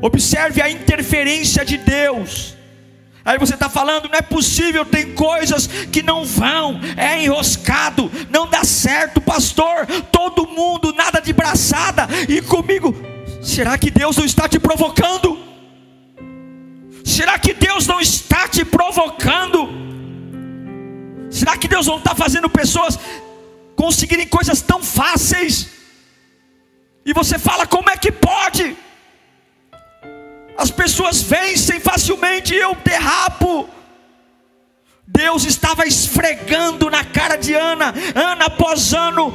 Observe 0.00 0.60
a 0.60 0.70
interferência 0.70 1.64
de 1.64 1.76
Deus. 1.76 2.55
Aí 3.26 3.38
você 3.38 3.54
está 3.54 3.68
falando, 3.68 4.08
não 4.08 4.16
é 4.16 4.22
possível, 4.22 4.84
tem 4.84 5.12
coisas 5.12 5.66
que 5.66 6.00
não 6.00 6.24
vão, 6.24 6.80
é 6.96 7.24
enroscado, 7.24 8.08
não 8.30 8.48
dá 8.48 8.62
certo, 8.62 9.20
pastor. 9.20 9.84
Todo 10.12 10.46
mundo, 10.46 10.92
nada 10.92 11.18
de 11.20 11.32
braçada, 11.32 12.06
e 12.28 12.40
comigo, 12.40 12.94
será 13.42 13.76
que 13.76 13.90
Deus 13.90 14.16
não 14.16 14.24
está 14.24 14.48
te 14.48 14.60
provocando? 14.60 15.36
Será 17.04 17.36
que 17.36 17.52
Deus 17.52 17.84
não 17.88 18.00
está 18.00 18.46
te 18.46 18.64
provocando? 18.64 19.70
Será 21.28 21.56
que 21.56 21.66
Deus 21.66 21.88
não 21.88 21.98
está 21.98 22.14
fazendo 22.14 22.48
pessoas 22.48 22.96
conseguirem 23.74 24.28
coisas 24.28 24.62
tão 24.62 24.80
fáceis? 24.80 25.66
E 27.04 27.12
você 27.12 27.40
fala, 27.40 27.66
como 27.66 27.90
é 27.90 27.96
que 27.96 28.12
pode? 28.12 28.76
As 30.86 30.92
pessoas 30.92 31.20
vencem 31.20 31.80
facilmente 31.80 32.54
e 32.54 32.58
eu 32.58 32.72
derrapo. 32.76 33.68
Deus 35.04 35.44
estava 35.44 35.84
esfregando 35.84 36.88
na 36.88 37.04
cara 37.04 37.34
de 37.34 37.54
Ana, 37.54 37.92
ano 38.14 38.44
após 38.44 38.94
ano, 38.94 39.34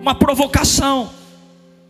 uma 0.00 0.14
provocação. 0.14 1.10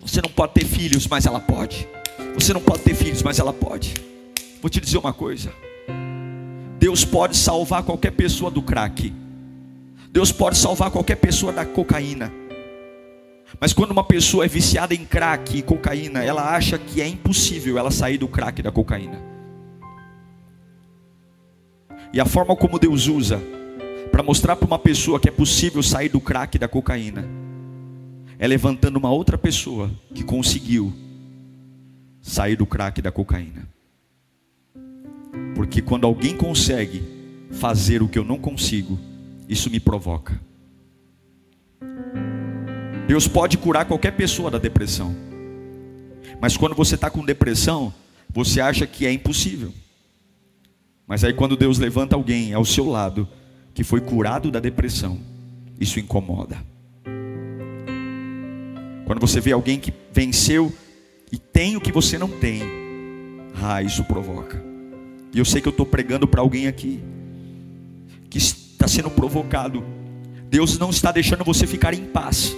Você 0.00 0.20
não 0.20 0.28
pode 0.28 0.54
ter 0.54 0.64
filhos, 0.64 1.06
mas 1.06 1.24
ela 1.24 1.38
pode. 1.38 1.86
Você 2.34 2.52
não 2.52 2.60
pode 2.60 2.82
ter 2.82 2.94
filhos, 2.96 3.22
mas 3.22 3.38
ela 3.38 3.52
pode. 3.52 3.94
Vou 4.60 4.68
te 4.68 4.80
dizer 4.80 4.98
uma 4.98 5.12
coisa. 5.12 5.52
Deus 6.80 7.04
pode 7.04 7.36
salvar 7.36 7.84
qualquer 7.84 8.10
pessoa 8.10 8.50
do 8.50 8.60
crack. 8.60 9.14
Deus 10.10 10.32
pode 10.32 10.58
salvar 10.58 10.90
qualquer 10.90 11.14
pessoa 11.14 11.52
da 11.52 11.64
cocaína. 11.64 12.39
Mas 13.58 13.72
quando 13.72 13.90
uma 13.90 14.04
pessoa 14.04 14.44
é 14.44 14.48
viciada 14.48 14.94
em 14.94 15.04
crack 15.04 15.58
e 15.58 15.62
cocaína, 15.62 16.22
ela 16.22 16.54
acha 16.54 16.78
que 16.78 17.00
é 17.00 17.08
impossível 17.08 17.78
ela 17.78 17.90
sair 17.90 18.18
do 18.18 18.28
crack 18.28 18.60
e 18.60 18.62
da 18.62 18.70
cocaína. 18.70 19.20
E 22.12 22.20
a 22.20 22.26
forma 22.26 22.54
como 22.56 22.78
Deus 22.78 23.06
usa 23.06 23.40
para 24.10 24.22
mostrar 24.22 24.56
para 24.56 24.66
uma 24.66 24.78
pessoa 24.78 25.20
que 25.20 25.28
é 25.28 25.32
possível 25.32 25.82
sair 25.82 26.08
do 26.08 26.20
crack 26.20 26.56
e 26.56 26.58
da 26.58 26.68
cocaína 26.68 27.28
é 28.38 28.46
levantando 28.46 28.98
uma 28.98 29.10
outra 29.10 29.36
pessoa 29.36 29.90
que 30.14 30.24
conseguiu 30.24 30.92
sair 32.22 32.56
do 32.56 32.66
crack 32.66 32.98
e 32.98 33.02
da 33.02 33.12
cocaína. 33.12 33.68
Porque 35.54 35.82
quando 35.82 36.06
alguém 36.06 36.36
consegue 36.36 37.02
fazer 37.50 38.02
o 38.02 38.08
que 38.08 38.18
eu 38.18 38.24
não 38.24 38.38
consigo, 38.38 38.98
isso 39.46 39.70
me 39.70 39.78
provoca. 39.78 40.40
Deus 43.10 43.26
pode 43.26 43.58
curar 43.58 43.86
qualquer 43.86 44.12
pessoa 44.12 44.52
da 44.52 44.58
depressão. 44.58 45.12
Mas 46.40 46.56
quando 46.56 46.76
você 46.76 46.94
está 46.94 47.10
com 47.10 47.24
depressão, 47.24 47.92
você 48.32 48.60
acha 48.60 48.86
que 48.86 49.04
é 49.04 49.10
impossível. 49.10 49.74
Mas 51.08 51.24
aí 51.24 51.32
quando 51.32 51.56
Deus 51.56 51.76
levanta 51.76 52.14
alguém 52.14 52.54
ao 52.54 52.64
seu 52.64 52.88
lado 52.88 53.28
que 53.74 53.82
foi 53.82 54.00
curado 54.00 54.48
da 54.48 54.60
depressão, 54.60 55.18
isso 55.80 55.98
incomoda. 55.98 56.64
Quando 59.06 59.20
você 59.20 59.40
vê 59.40 59.50
alguém 59.50 59.80
que 59.80 59.92
venceu 60.12 60.72
e 61.32 61.36
tem 61.36 61.76
o 61.76 61.80
que 61.80 61.90
você 61.90 62.16
não 62.16 62.28
tem, 62.28 62.62
ah, 63.60 63.82
isso 63.82 64.04
provoca. 64.04 64.62
E 65.34 65.38
eu 65.40 65.44
sei 65.44 65.60
que 65.60 65.66
eu 65.66 65.72
estou 65.72 65.84
pregando 65.84 66.28
para 66.28 66.42
alguém 66.42 66.68
aqui 66.68 67.02
que 68.30 68.38
está 68.38 68.86
sendo 68.86 69.10
provocado. 69.10 69.82
Deus 70.48 70.78
não 70.78 70.90
está 70.90 71.10
deixando 71.10 71.42
você 71.42 71.66
ficar 71.66 71.92
em 71.92 72.04
paz, 72.04 72.54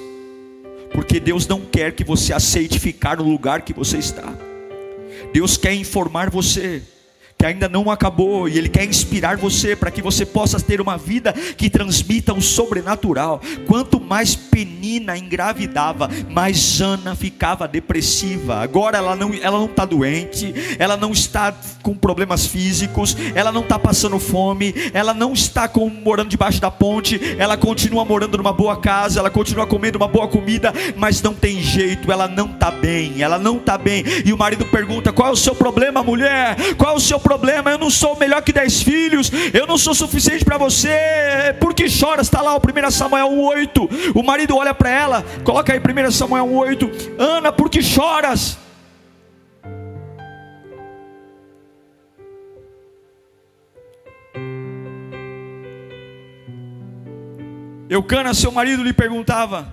porque 0.92 1.18
Deus 1.18 1.46
não 1.46 1.60
quer 1.60 1.92
que 1.92 2.04
você 2.04 2.32
aceite 2.32 2.78
ficar 2.78 3.16
no 3.16 3.24
lugar 3.24 3.62
que 3.62 3.72
você 3.72 3.98
está. 3.98 4.32
Deus 5.32 5.56
quer 5.56 5.74
informar 5.74 6.30
você 6.30 6.82
que 7.42 7.46
ainda 7.46 7.68
não 7.68 7.90
acabou 7.90 8.48
e 8.48 8.56
Ele 8.56 8.68
quer 8.68 8.84
inspirar 8.84 9.36
você 9.36 9.74
para 9.74 9.90
que 9.90 10.00
você 10.00 10.24
possa 10.24 10.60
ter 10.60 10.80
uma 10.80 10.96
vida 10.96 11.32
que 11.32 11.68
transmita 11.68 12.32
o 12.32 12.40
sobrenatural. 12.40 13.40
Quanto 13.66 14.00
mais 14.00 14.36
Penina 14.36 15.18
engravidava, 15.18 16.08
mais 16.30 16.80
Ana 16.80 17.16
ficava 17.16 17.66
depressiva. 17.66 18.60
Agora 18.60 18.96
ela 18.96 19.16
não 19.16 19.34
ela 19.34 19.58
não 19.58 19.64
está 19.64 19.84
doente, 19.84 20.54
ela 20.78 20.96
não 20.96 21.10
está 21.10 21.52
com 21.82 21.96
problemas 21.96 22.46
físicos, 22.46 23.16
ela 23.34 23.50
não 23.50 23.62
está 23.62 23.76
passando 23.76 24.20
fome, 24.20 24.72
ela 24.94 25.12
não 25.12 25.32
está 25.32 25.66
com, 25.66 25.88
morando 25.88 26.28
debaixo 26.28 26.60
da 26.60 26.70
ponte, 26.70 27.20
ela 27.38 27.56
continua 27.56 28.04
morando 28.04 28.38
numa 28.38 28.52
boa 28.52 28.76
casa, 28.76 29.18
ela 29.18 29.30
continua 29.30 29.66
comendo 29.66 29.98
uma 29.98 30.06
boa 30.06 30.28
comida, 30.28 30.72
mas 30.96 31.20
não 31.20 31.34
tem 31.34 31.60
jeito, 31.60 32.12
ela 32.12 32.28
não 32.28 32.52
está 32.52 32.70
bem, 32.70 33.20
ela 33.20 33.36
não 33.36 33.56
está 33.56 33.76
bem. 33.76 34.04
E 34.24 34.32
o 34.32 34.38
marido 34.38 34.64
pergunta: 34.66 35.12
qual 35.12 35.30
é 35.30 35.32
o 35.32 35.36
seu 35.36 35.56
problema, 35.56 36.04
mulher? 36.04 36.54
Qual 36.76 36.92
é 36.92 36.96
o 36.96 37.00
seu 37.00 37.18
problema? 37.18 37.31
Problema, 37.32 37.70
eu 37.70 37.78
não 37.78 37.88
sou 37.88 38.18
melhor 38.18 38.42
que 38.42 38.52
dez 38.52 38.82
filhos, 38.82 39.30
eu 39.54 39.66
não 39.66 39.78
sou 39.78 39.94
suficiente 39.94 40.44
para 40.44 40.58
você, 40.58 40.90
por 41.58 41.72
que 41.72 41.88
choras? 41.88 42.26
Está 42.26 42.42
lá 42.42 42.54
o 42.54 42.58
1 42.58 42.90
Samuel 42.90 43.28
1,8. 43.28 44.12
O 44.14 44.22
marido 44.22 44.56
olha 44.56 44.74
para 44.74 44.90
ela, 44.90 45.24
coloca 45.42 45.72
aí 45.72 45.80
1 45.80 46.10
Samuel 46.10 46.44
1,8. 46.46 47.14
Ana, 47.18 47.50
por 47.50 47.70
que 47.70 47.82
choras? 47.82 48.58
Eucana, 57.88 58.34
seu 58.34 58.52
marido, 58.52 58.82
lhe 58.82 58.92
perguntava: 58.92 59.72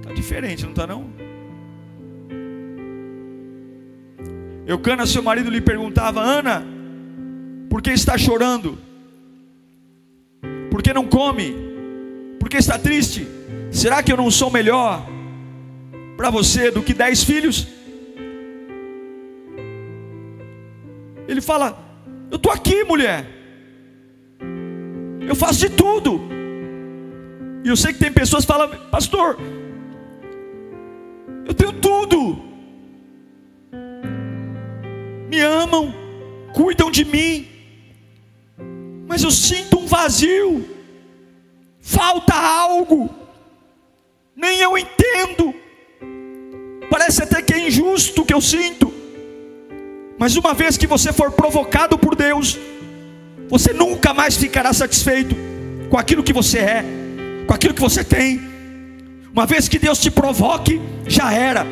Está 0.00 0.12
diferente, 0.14 0.62
não 0.62 0.70
está 0.70 0.86
não? 0.86 1.25
Eucana, 4.66 5.06
seu 5.06 5.22
marido, 5.22 5.48
lhe 5.48 5.60
perguntava: 5.60 6.20
Ana, 6.20 6.66
por 7.70 7.80
que 7.80 7.90
está 7.90 8.18
chorando? 8.18 8.76
Por 10.70 10.82
que 10.82 10.92
não 10.92 11.06
come? 11.06 11.54
Por 12.40 12.48
que 12.48 12.56
está 12.56 12.78
triste? 12.78 13.26
Será 13.70 14.02
que 14.02 14.12
eu 14.12 14.16
não 14.16 14.30
sou 14.30 14.50
melhor 14.50 15.06
para 16.16 16.30
você 16.30 16.70
do 16.70 16.82
que 16.82 16.92
dez 16.92 17.22
filhos? 17.22 17.68
Ele 21.28 21.40
fala: 21.40 21.78
Eu 22.30 22.36
estou 22.36 22.50
aqui, 22.50 22.82
mulher. 22.82 23.24
Eu 25.28 25.34
faço 25.36 25.60
de 25.60 25.70
tudo. 25.70 26.20
E 27.64 27.68
eu 27.68 27.76
sei 27.76 27.92
que 27.92 27.98
tem 27.98 28.12
pessoas 28.12 28.44
que 28.44 28.52
falam, 28.52 28.68
pastor, 28.90 29.36
eu 31.44 31.52
tenho 31.52 31.72
tudo 31.72 32.55
amam, 35.66 35.92
cuidam 36.52 36.90
de 36.90 37.04
mim, 37.04 37.48
mas 39.06 39.22
eu 39.22 39.30
sinto 39.30 39.78
um 39.78 39.86
vazio, 39.86 40.64
falta 41.80 42.34
algo, 42.34 43.10
nem 44.34 44.60
eu 44.60 44.78
entendo, 44.78 45.52
parece 46.88 47.22
até 47.22 47.42
que 47.42 47.52
é 47.52 47.66
injusto 47.66 48.22
o 48.22 48.24
que 48.24 48.34
eu 48.34 48.40
sinto, 48.40 48.92
mas 50.18 50.36
uma 50.36 50.54
vez 50.54 50.76
que 50.78 50.86
você 50.86 51.12
for 51.12 51.32
provocado 51.32 51.98
por 51.98 52.14
Deus, 52.14 52.58
você 53.48 53.72
nunca 53.72 54.14
mais 54.14 54.36
ficará 54.36 54.72
satisfeito 54.72 55.34
com 55.90 55.98
aquilo 55.98 56.22
que 56.22 56.32
você 56.32 56.58
é, 56.58 56.84
com 57.46 57.54
aquilo 57.54 57.74
que 57.74 57.80
você 57.80 58.02
tem. 58.02 58.40
Uma 59.32 59.44
vez 59.44 59.68
que 59.68 59.78
Deus 59.78 60.00
te 60.00 60.10
provoque, 60.10 60.80
já 61.06 61.32
era. 61.32 61.66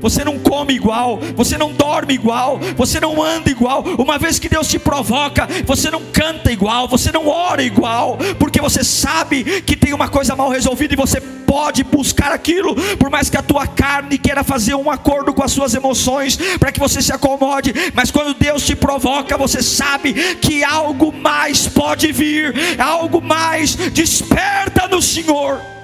Você 0.00 0.24
não 0.24 0.38
come 0.38 0.74
igual, 0.74 1.18
você 1.34 1.58
não 1.58 1.72
dorme 1.72 2.14
igual, 2.14 2.58
você 2.76 3.00
não 3.00 3.22
anda 3.22 3.50
igual. 3.50 3.82
Uma 3.98 4.18
vez 4.18 4.38
que 4.38 4.48
Deus 4.48 4.68
te 4.68 4.78
provoca, 4.78 5.48
você 5.64 5.90
não 5.90 6.02
canta 6.12 6.52
igual, 6.52 6.88
você 6.88 7.10
não 7.12 7.28
ora 7.28 7.62
igual, 7.62 8.18
porque 8.38 8.60
você 8.60 8.84
sabe 8.84 9.62
que 9.62 9.76
tem 9.76 9.92
uma 9.92 10.08
coisa 10.08 10.36
mal 10.36 10.48
resolvida 10.48 10.94
e 10.94 10.96
você 10.96 11.20
pode 11.20 11.82
buscar 11.82 12.30
aquilo, 12.30 12.74
por 12.96 13.08
mais 13.08 13.30
que 13.30 13.36
a 13.36 13.42
tua 13.42 13.66
carne 13.66 14.18
queira 14.18 14.44
fazer 14.44 14.74
um 14.74 14.90
acordo 14.90 15.32
com 15.32 15.42
as 15.42 15.50
suas 15.50 15.74
emoções, 15.74 16.36
para 16.58 16.70
que 16.70 16.78
você 16.78 17.00
se 17.00 17.12
acomode, 17.12 17.72
mas 17.94 18.10
quando 18.10 18.34
Deus 18.34 18.66
te 18.66 18.76
provoca, 18.76 19.36
você 19.36 19.62
sabe 19.62 20.12
que 20.36 20.62
algo 20.62 21.10
mais 21.10 21.66
pode 21.66 22.12
vir, 22.12 22.54
algo 22.78 23.22
mais 23.22 23.74
desperta 23.74 24.86
no 24.88 25.00
Senhor. 25.00 25.77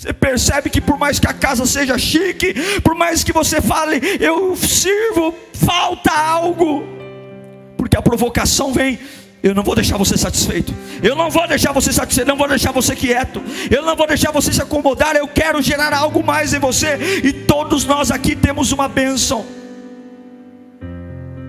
Você 0.00 0.14
percebe 0.14 0.70
que 0.70 0.80
por 0.80 0.98
mais 0.98 1.18
que 1.18 1.26
a 1.26 1.32
casa 1.34 1.66
seja 1.66 1.98
chique, 1.98 2.54
por 2.80 2.94
mais 2.94 3.22
que 3.22 3.34
você 3.34 3.60
fale, 3.60 4.00
eu 4.18 4.56
sirvo, 4.56 5.34
falta 5.52 6.10
algo, 6.10 6.84
porque 7.76 7.98
a 7.98 8.00
provocação 8.00 8.72
vem. 8.72 8.98
Eu 9.42 9.54
não 9.54 9.62
vou 9.62 9.74
deixar 9.74 9.98
você 9.98 10.16
satisfeito. 10.16 10.74
Eu 11.02 11.14
não 11.14 11.28
vou 11.28 11.46
deixar 11.46 11.72
você 11.72 11.92
satisfeito. 11.92 12.26
Não 12.26 12.36
vou 12.38 12.48
deixar 12.48 12.72
você 12.72 12.96
quieto. 12.96 13.42
Eu 13.70 13.82
não 13.82 13.94
vou 13.94 14.06
deixar 14.06 14.30
você 14.30 14.50
se 14.50 14.62
acomodar. 14.62 15.16
Eu 15.16 15.28
quero 15.28 15.60
gerar 15.60 15.92
algo 15.92 16.24
mais 16.24 16.54
em 16.54 16.58
você. 16.58 16.96
E 17.22 17.30
todos 17.30 17.84
nós 17.84 18.10
aqui 18.10 18.34
temos 18.34 18.72
uma 18.72 18.88
bênção. 18.88 19.44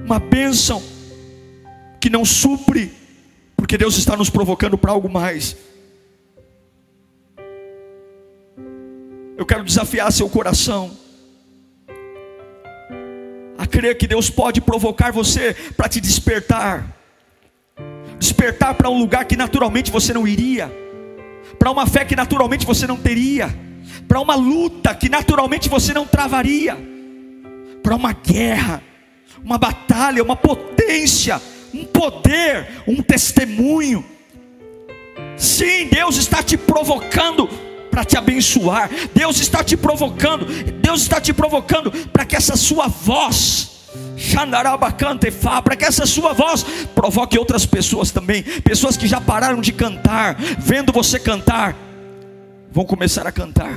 Uma 0.03 0.19
bênção 0.19 0.83
que 2.01 2.09
não 2.09 2.25
supre, 2.25 2.91
porque 3.55 3.77
Deus 3.77 3.97
está 3.97 4.17
nos 4.17 4.29
provocando 4.29 4.77
para 4.77 4.91
algo 4.91 5.07
mais. 5.07 5.55
Eu 9.41 9.45
quero 9.47 9.63
desafiar 9.63 10.11
seu 10.11 10.29
coração 10.29 10.91
a 13.57 13.65
crer 13.65 13.97
que 13.97 14.05
Deus 14.05 14.29
pode 14.29 14.61
provocar 14.61 15.11
você 15.11 15.55
para 15.75 15.89
te 15.89 15.99
despertar 15.99 16.85
despertar 18.19 18.75
para 18.75 18.87
um 18.87 18.99
lugar 18.99 19.25
que 19.25 19.35
naturalmente 19.35 19.89
você 19.89 20.13
não 20.13 20.27
iria, 20.27 20.71
para 21.57 21.71
uma 21.71 21.87
fé 21.87 22.05
que 22.05 22.15
naturalmente 22.15 22.67
você 22.67 22.85
não 22.85 22.97
teria, 22.97 23.49
para 24.07 24.19
uma 24.19 24.35
luta 24.35 24.93
que 24.93 25.09
naturalmente 25.09 25.67
você 25.67 25.91
não 25.91 26.05
travaria, 26.05 26.77
para 27.81 27.95
uma 27.95 28.13
guerra, 28.13 28.83
uma 29.43 29.57
batalha, 29.57 30.21
uma 30.21 30.35
potência, 30.35 31.41
um 31.73 31.83
poder, 31.83 32.83
um 32.87 33.01
testemunho. 33.01 34.05
Sim, 35.35 35.87
Deus 35.87 36.17
está 36.17 36.43
te 36.43 36.55
provocando 36.55 37.70
para 37.91 38.05
te 38.05 38.17
abençoar. 38.17 38.89
Deus 39.13 39.39
está 39.39 39.63
te 39.63 39.75
provocando. 39.75 40.45
Deus 40.45 41.01
está 41.01 41.19
te 41.19 41.33
provocando 41.33 41.91
para 41.91 42.25
que 42.25 42.35
essa 42.35 42.55
sua 42.55 42.87
voz 42.87 43.69
para 45.63 45.75
que 45.75 45.85
essa 45.85 46.05
sua 46.05 46.31
voz 46.31 46.63
provoque 46.95 47.37
outras 47.37 47.65
pessoas 47.65 48.11
também, 48.11 48.43
pessoas 48.43 48.95
que 48.95 49.07
já 49.07 49.19
pararam 49.19 49.59
de 49.59 49.73
cantar, 49.73 50.37
vendo 50.59 50.93
você 50.93 51.19
cantar, 51.19 51.75
vão 52.71 52.85
começar 52.85 53.27
a 53.27 53.31
cantar. 53.31 53.71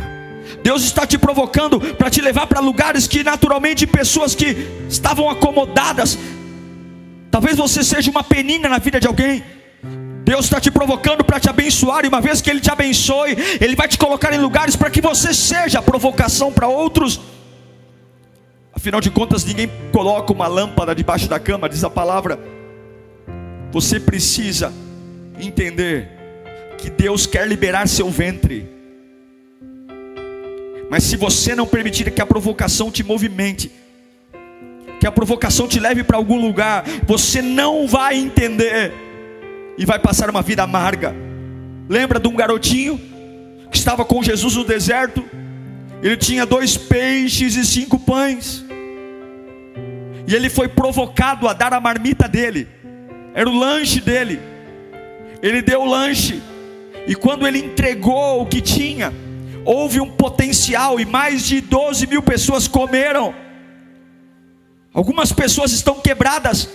Deus 0.63 0.85
está 0.85 1.07
te 1.07 1.19
provocando 1.19 1.81
para 1.81 2.11
te 2.11 2.21
levar 2.21 2.47
para 2.47 2.61
lugares 2.61 3.09
que 3.09 3.25
naturalmente 3.25 3.87
pessoas 3.87 4.35
que 4.35 4.69
estavam 4.89 5.29
acomodadas, 5.29 6.19
talvez 7.31 7.57
você 7.57 7.83
seja 7.83 8.11
uma 8.11 8.23
penina 8.23 8.69
na 8.69 8.79
vida 8.79 9.01
de 9.01 9.07
alguém, 9.07 9.43
Deus 10.25 10.47
está 10.47 10.59
te 10.59 10.71
provocando 10.71 11.23
para 11.23 11.39
te 11.39 11.51
abençoar, 11.51 12.05
e 12.05 12.09
uma 12.09 12.21
vez 12.21 12.41
que 12.41 12.49
Ele 12.49 12.61
te 12.61 12.71
abençoe, 12.71 13.37
Ele 13.61 13.77
vai 13.77 13.87
te 13.87 13.99
colocar 13.99 14.33
em 14.33 14.39
lugares 14.39 14.75
para 14.75 14.89
que 14.89 15.03
você 15.03 15.35
seja 15.35 15.83
provocação 15.83 16.51
para 16.51 16.67
outros. 16.67 17.21
Afinal 18.73 19.03
de 19.03 19.11
contas, 19.11 19.45
ninguém 19.45 19.71
coloca 19.93 20.33
uma 20.33 20.47
lâmpada 20.47 20.95
debaixo 20.95 21.29
da 21.29 21.39
cama, 21.39 21.69
diz 21.69 21.85
a 21.85 21.91
palavra. 21.91 22.41
Você 23.71 24.01
precisa 24.01 24.73
entender 25.39 26.09
que 26.79 26.89
Deus 26.89 27.27
quer 27.27 27.47
liberar 27.47 27.87
seu 27.87 28.09
ventre. 28.09 28.67
Mas 30.89 31.03
se 31.05 31.17
você 31.17 31.55
não 31.55 31.67
permitir 31.67 32.11
que 32.11 32.23
a 32.23 32.27
provocação 32.27 32.91
te 32.91 33.03
movimente, 33.03 33.71
que 35.01 35.07
a 35.07 35.13
provocação 35.13 35.69
te 35.69 35.79
leve 35.79 36.03
para 36.03 36.17
algum 36.17 36.41
lugar, 36.41 36.83
você 37.07 37.43
não 37.43 37.87
vai 37.87 38.17
entender 38.17 39.04
e 39.77 39.85
vai 39.85 39.99
passar 39.99 40.31
uma 40.31 40.43
vida 40.43 40.63
amarga. 40.63 41.15
Lembra 41.89 42.19
de 42.19 42.29
um 42.29 42.35
garotinho 42.35 43.01
que 43.71 43.77
estava 43.77 44.05
com 44.05 44.23
Jesus 44.23 44.57
no 44.57 44.65
deserto? 44.65 45.25
Ele 46.03 46.17
tinha 46.17 46.45
dois 46.45 46.77
peixes 46.77 47.57
e 47.57 47.65
cinco 47.65 47.99
pães. 47.99 48.65
E 50.27 50.35
ele 50.35 50.49
foi 50.49 50.69
provocado 50.69 51.49
a 51.49 51.53
dar 51.53 51.73
a 51.73 51.81
marmita 51.81 52.29
dele. 52.29 52.69
Era 53.35 53.49
o 53.49 53.57
lanche 53.57 54.01
dele. 54.01 54.41
Ele 55.43 55.61
deu 55.61 55.83
o 55.83 55.85
lanche. 55.85 56.43
E 57.07 57.15
quando 57.15 57.47
ele 57.47 57.59
entregou 57.59 58.43
o 58.43 58.47
que 58.47 58.61
tinha, 58.61 59.13
houve 59.65 60.01
um 60.01 60.11
potencial 60.11 60.99
e 60.99 61.05
mais 61.05 61.45
de 61.45 61.61
12 61.61 62.07
mil 62.07 62.23
pessoas 62.23 62.67
comeram. 62.69 63.35
Algumas 64.93 65.33
pessoas 65.33 65.73
estão 65.73 66.01
quebradas, 66.01 66.69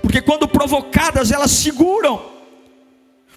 porque 0.00 0.22
quando 0.22 0.48
provocadas 0.48 1.30
elas 1.30 1.50
seguram. 1.50 2.35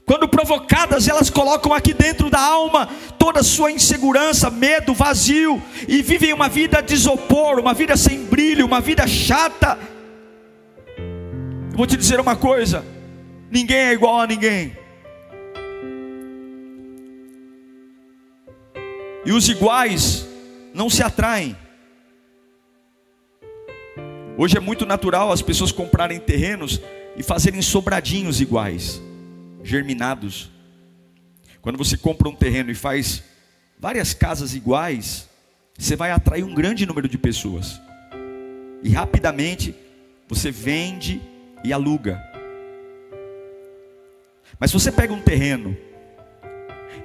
Quando 0.10 0.28
provocadas, 0.28 1.08
elas 1.08 1.30
colocam 1.30 1.72
aqui 1.72 1.94
dentro 1.94 2.32
da 2.32 2.42
alma 2.42 2.90
toda 3.20 3.42
a 3.42 3.44
sua 3.44 3.72
insegurança, 3.72 4.50
medo, 4.50 4.92
vazio, 4.92 5.62
e 5.88 6.02
vivem 6.02 6.34
uma 6.34 6.50
vida 6.50 6.82
de 6.82 6.96
isopor, 6.96 7.60
uma 7.60 7.76
vida 7.76 7.96
sem 7.96 8.26
brilho, 8.26 8.66
uma 8.66 8.82
vida 8.82 9.06
chata. 9.06 9.78
vou 11.76 11.86
te 11.86 11.96
dizer 11.96 12.20
uma 12.20 12.36
coisa: 12.36 12.84
ninguém 13.52 13.78
é 13.78 13.94
igual 13.94 14.20
a 14.20 14.26
ninguém. 14.26 14.76
E 19.24 19.32
os 19.32 19.48
iguais 19.48 20.28
não 20.74 20.90
se 20.90 21.04
atraem. 21.04 21.56
Hoje 24.36 24.58
é 24.58 24.60
muito 24.60 24.88
natural 24.88 25.32
as 25.32 25.44
pessoas 25.44 25.72
comprarem 25.72 26.20
terrenos 26.20 26.82
e 27.16 27.22
fazerem 27.22 27.62
sobradinhos 27.62 28.42
iguais 28.42 29.08
germinados. 29.64 30.50
Quando 31.62 31.78
você 31.78 31.98
compra 31.98 32.30
um 32.30 32.36
terreno 32.36 32.72
e 32.72 32.76
faz 32.76 33.24
várias 33.80 34.14
casas 34.14 34.54
iguais, 34.54 35.28
você 35.78 35.96
vai 35.96 36.12
atrair 36.12 36.44
um 36.44 36.54
grande 36.54 36.86
número 36.86 37.08
de 37.08 37.18
pessoas. 37.18 37.80
E 38.84 38.90
rapidamente 38.90 39.76
você 40.28 40.52
vende 40.52 41.22
e 41.64 41.74
aluga. 41.74 42.22
Mas 44.60 44.72
se 44.72 44.80
você 44.80 44.92
pega 44.92 45.14
um 45.14 45.22
terreno 45.22 45.78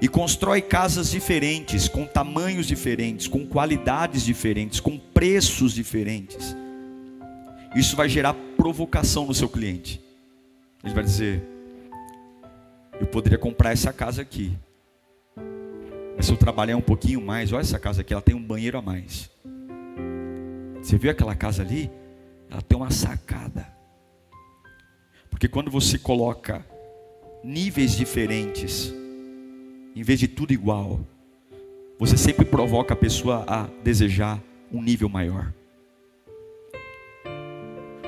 e 0.01 0.09
constrói 0.09 0.61
casas 0.61 1.11
diferentes, 1.11 1.89
com 1.89 2.05
tamanhos 2.05 2.67
diferentes, 2.67 3.29
com 3.29 3.47
qualidades 3.47 4.25
diferentes, 4.25 4.81
com 4.81 4.99
preços 4.99 5.73
diferentes, 5.73 6.57
isso 7.75 7.97
vai 7.97 8.09
gerar 8.09 8.35
provocação 8.57 9.27
no 9.27 9.35
seu 9.35 9.49
cliente. 9.49 10.01
Ele 10.83 10.95
vai 10.95 11.05
dizer: 11.05 11.54
eu 13.05 13.07
poderia 13.07 13.39
comprar 13.39 13.73
essa 13.73 13.93
casa 13.93 14.23
aqui. 14.23 14.57
Mas 16.17 16.27
se 16.27 16.33
eu 16.33 16.37
trabalhar 16.37 16.77
um 16.77 16.83
pouquinho 16.83 17.21
mais, 17.21 17.53
olha 17.53 17.61
essa 17.61 17.79
casa 17.79 18.01
aqui, 18.01 18.13
ela 18.13 18.23
tem 18.23 18.35
um 18.35 18.43
banheiro 18.43 18.79
a 18.79 18.83
mais. 18.83 19.31
Você 20.83 20.97
viu 20.97 21.11
aquela 21.11 21.35
casa 21.35 21.63
ali? 21.63 21.91
Ela 22.51 22.63
tem 22.63 22.77
uma 22.77 22.91
sacada. 22.91 23.67
Porque 25.29 25.49
quando 25.49 25.71
você 25.71 25.99
coloca 25.99 26.65
níveis 27.43 27.95
diferentes, 27.95 28.93
em 29.95 30.03
vez 30.03 30.19
de 30.19 30.29
tudo 30.29 30.53
igual, 30.53 31.01
você 31.99 32.17
sempre 32.17 32.45
provoca 32.45 32.95
a 32.95 32.97
pessoa 32.97 33.45
a 33.47 33.69
desejar 33.83 34.41
um 34.73 34.83
nível 34.83 35.09
maior. 35.09 35.53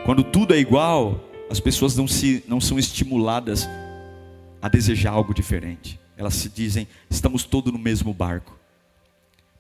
Quando 0.05 0.25
tudo 0.25 0.55
é 0.55 0.59
igual, 0.59 1.21
as 1.51 1.61
pessoas 1.61 1.97
não, 1.97 2.09
se, 2.09 2.43
não 2.49 2.61
são 2.61 2.79
estimuladas 2.79 3.69
a 4.61 4.69
desejar 4.69 5.13
algo 5.13 5.35
diferente. 5.35 6.01
Elas 6.17 6.35
se 6.35 6.49
dizem, 6.49 6.89
estamos 7.11 7.45
todos 7.45 7.73
no 7.73 7.79
mesmo 7.79 8.13
barco. 8.13 8.59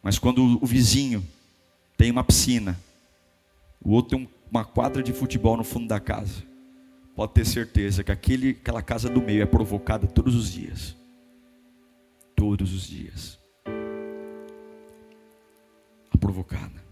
Mas 0.02 0.18
quando 0.18 0.58
o 0.62 0.66
vizinho 0.66 1.26
tem 1.96 2.10
uma 2.10 2.24
piscina, 2.24 2.78
o 3.82 3.92
outro 3.92 4.16
tem 4.16 4.28
uma 4.50 4.64
quadra 4.64 5.02
de 5.02 5.12
futebol 5.12 5.56
no 5.56 5.64
fundo 5.64 5.88
da 5.88 6.00
casa, 6.00 6.42
pode 7.14 7.32
ter 7.32 7.44
certeza 7.44 8.04
que 8.04 8.12
aquele, 8.12 8.50
aquela 8.50 8.82
casa 8.82 9.08
do 9.08 9.20
meio 9.20 9.42
é 9.42 9.46
provocada 9.46 10.06
todos 10.06 10.34
os 10.34 10.52
dias. 10.52 10.96
Todos 12.34 12.72
os 12.72 12.86
dias. 12.86 13.38
A 16.12 16.18
provocada. 16.18 16.84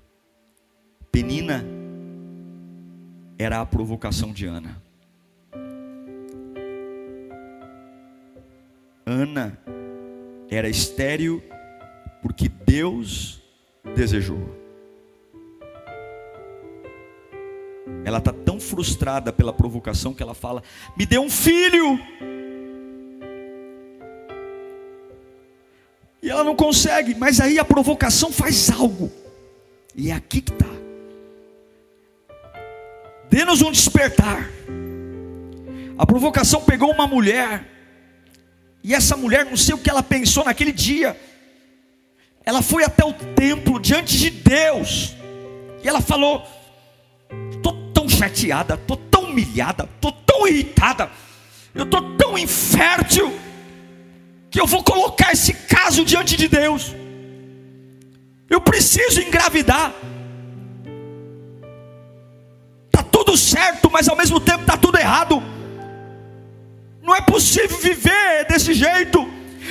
Penina 1.12 1.64
era 3.38 3.60
a 3.60 3.66
provocação 3.66 4.32
de 4.32 4.46
Ana. 4.46 4.82
Ana 9.06 9.58
era 10.50 10.68
estéril 10.68 11.42
porque 12.22 12.48
Deus 12.48 13.42
desejou. 13.94 14.64
Ela 18.04 18.18
está 18.18 18.32
tão 18.32 18.58
frustrada 18.58 19.32
pela 19.32 19.52
provocação 19.52 20.14
que 20.14 20.22
ela 20.22 20.34
fala: 20.34 20.62
Me 20.96 21.04
dê 21.04 21.18
um 21.18 21.28
filho. 21.28 21.98
E 26.22 26.30
ela 26.30 26.42
não 26.42 26.56
consegue, 26.56 27.14
mas 27.14 27.38
aí 27.40 27.58
a 27.58 27.64
provocação 27.64 28.32
faz 28.32 28.70
algo. 28.70 29.12
E 29.94 30.10
é 30.10 30.14
aqui 30.14 30.40
que 30.40 30.52
está. 30.52 30.64
Dê-nos 33.28 33.60
um 33.60 33.70
despertar. 33.70 34.48
A 35.98 36.06
provocação 36.06 36.62
pegou 36.62 36.90
uma 36.90 37.06
mulher 37.06 37.73
e 38.84 38.94
essa 38.94 39.16
mulher, 39.16 39.46
não 39.46 39.56
sei 39.56 39.74
o 39.74 39.78
que 39.78 39.88
ela 39.88 40.02
pensou 40.02 40.44
naquele 40.44 40.70
dia. 40.70 41.18
Ela 42.44 42.60
foi 42.60 42.84
até 42.84 43.02
o 43.02 43.14
templo 43.14 43.80
diante 43.80 44.18
de 44.18 44.28
Deus. 44.28 45.14
E 45.82 45.88
ela 45.88 46.02
falou: 46.02 46.46
Estou 47.50 47.72
tão 47.94 48.06
chateada, 48.06 48.74
estou 48.74 48.98
tão 48.98 49.22
humilhada, 49.22 49.88
estou 49.94 50.12
tão 50.12 50.46
irritada, 50.46 51.10
eu 51.74 51.84
estou 51.84 52.14
tão 52.16 52.36
infértil, 52.36 53.32
que 54.50 54.60
eu 54.60 54.66
vou 54.66 54.84
colocar 54.84 55.32
esse 55.32 55.54
caso 55.54 56.04
diante 56.04 56.36
de 56.36 56.46
Deus. 56.46 56.94
Eu 58.50 58.60
preciso 58.60 59.22
engravidar. 59.22 59.94
Está 62.86 63.02
tudo 63.02 63.34
certo, 63.34 63.90
mas 63.90 64.10
ao 64.10 64.16
mesmo 64.16 64.38
tempo 64.38 64.60
está 64.60 64.76
tudo 64.76 64.98
errado. 64.98 65.42
Não 67.04 67.14
é 67.14 67.20
possível 67.20 67.76
viver 67.76 68.46
desse 68.48 68.72
jeito. 68.72 69.28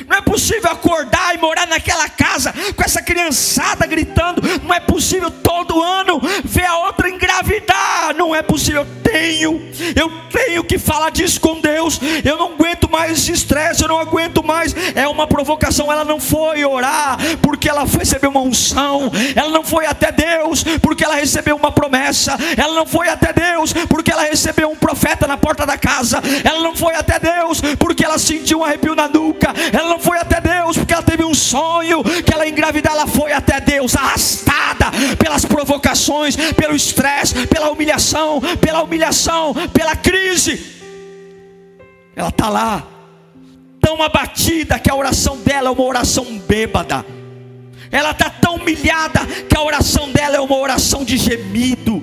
Não 0.08 0.18
é 0.18 0.22
possível 0.22 0.72
acordar 0.72 1.36
e 1.36 1.38
morar 1.38 1.68
naquela 1.68 2.10
casa 2.10 2.54
com 2.76 2.84
essa 2.84 3.02
criançada 3.02 3.86
gritando. 3.86 4.42
Não 4.64 4.74
é 4.74 4.80
possível 4.80 5.30
todo 5.30 5.82
ano 5.82 6.22
ver 6.44 6.66
a 6.66 6.78
outra 6.78 7.10
engravidar. 7.10 8.16
Não 8.16 8.34
é 8.34 8.42
possível. 8.42 8.82
Eu 8.82 8.88
tenho, 9.04 9.62
eu 9.96 10.12
tenho 10.32 10.64
que 10.64 10.80
falar 10.80 11.12
disso 11.12 11.40
com 11.40 11.60
Deus. 11.62 12.00
Eu 12.24 12.38
não 12.38 12.54
aguento 12.54 12.90
mais 12.90 13.20
esse 13.20 13.32
estresse. 13.32 13.84
Eu 13.84 13.88
não 13.88 14.00
aguento 14.00 14.44
mais. 14.44 14.76
É 14.96 15.08
uma 15.08 15.28
provocação. 15.28 15.92
Ela 15.92 16.04
não 16.04 16.20
foi 16.20 16.66
orar 16.66 17.18
porque 17.42 17.70
ela 17.70 17.86
recebeu 17.86 18.30
uma 18.30 18.42
unção. 18.42 19.12
Ela 19.36 19.50
não 19.50 19.64
foi 19.64 19.86
até 19.86 20.12
Deus 20.12 20.64
porque 20.82 21.04
ela 21.04 21.16
recebeu 21.16 21.56
uma 21.56 21.72
promessa. 21.72 22.38
Ela 22.58 22.74
não 22.74 22.86
foi 22.86 23.10
até 23.10 23.32
Deus 23.32 23.74
porque 23.88 24.12
ela 24.12 24.24
recebeu 24.24 24.72
um 24.72 24.76
profeta 24.76 25.28
na 25.28 25.38
porta 25.38 25.66
da 25.66 25.78
casa. 25.78 26.22
Ela 26.44 26.62
não 26.62 26.76
foi 26.76 26.96
até 26.96 27.20
Deus 27.20 27.62
porque 27.78 28.04
ela 28.04 28.18
sentiu 28.18 28.60
um 28.60 28.64
arrepio 28.64 28.96
na 28.96 29.08
nuca. 29.08 29.54
Ela 29.72 29.83
ela 29.84 29.91
não 29.91 30.00
foi 30.00 30.17
até 30.17 30.39
Deus 30.39 30.78
porque 30.78 30.93
ela 30.93 31.04
teve 31.04 31.24
um 31.24 31.34
sonho 31.34 32.04
que 32.04 32.34
ela 32.34 32.48
engravidar, 32.48 32.93
ela 32.93 33.08
foi 33.08 33.34
até 33.34 33.60
Deus, 33.60 33.96
arrastada 33.96 34.91
pelas 35.17 35.46
provocações, 35.46 36.36
pelo 36.54 36.76
estresse, 36.76 37.48
pela 37.48 37.69
humilhação, 37.69 38.41
pela 38.60 38.82
humilhação, 38.82 39.54
pela 39.74 39.96
crise. 39.96 40.74
Ela 42.15 42.30
está 42.30 42.50
lá, 42.50 42.84
tão 43.82 44.02
abatida 44.02 44.80
que 44.80 44.89
a 44.89 44.96
oração 44.96 45.38
dela 45.38 45.69
é 45.69 45.72
uma 45.72 45.84
oração 45.84 46.26
bêbada. 46.48 47.06
Ela 47.91 48.12
está 48.12 48.30
tão 48.30 48.56
humilhada 48.56 49.26
que 49.48 49.58
a 49.58 49.62
oração 49.62 50.12
dela 50.12 50.38
é 50.38 50.39
uma 50.39 50.58
oração 50.58 51.04
de 51.04 51.17
gemido, 51.17 52.03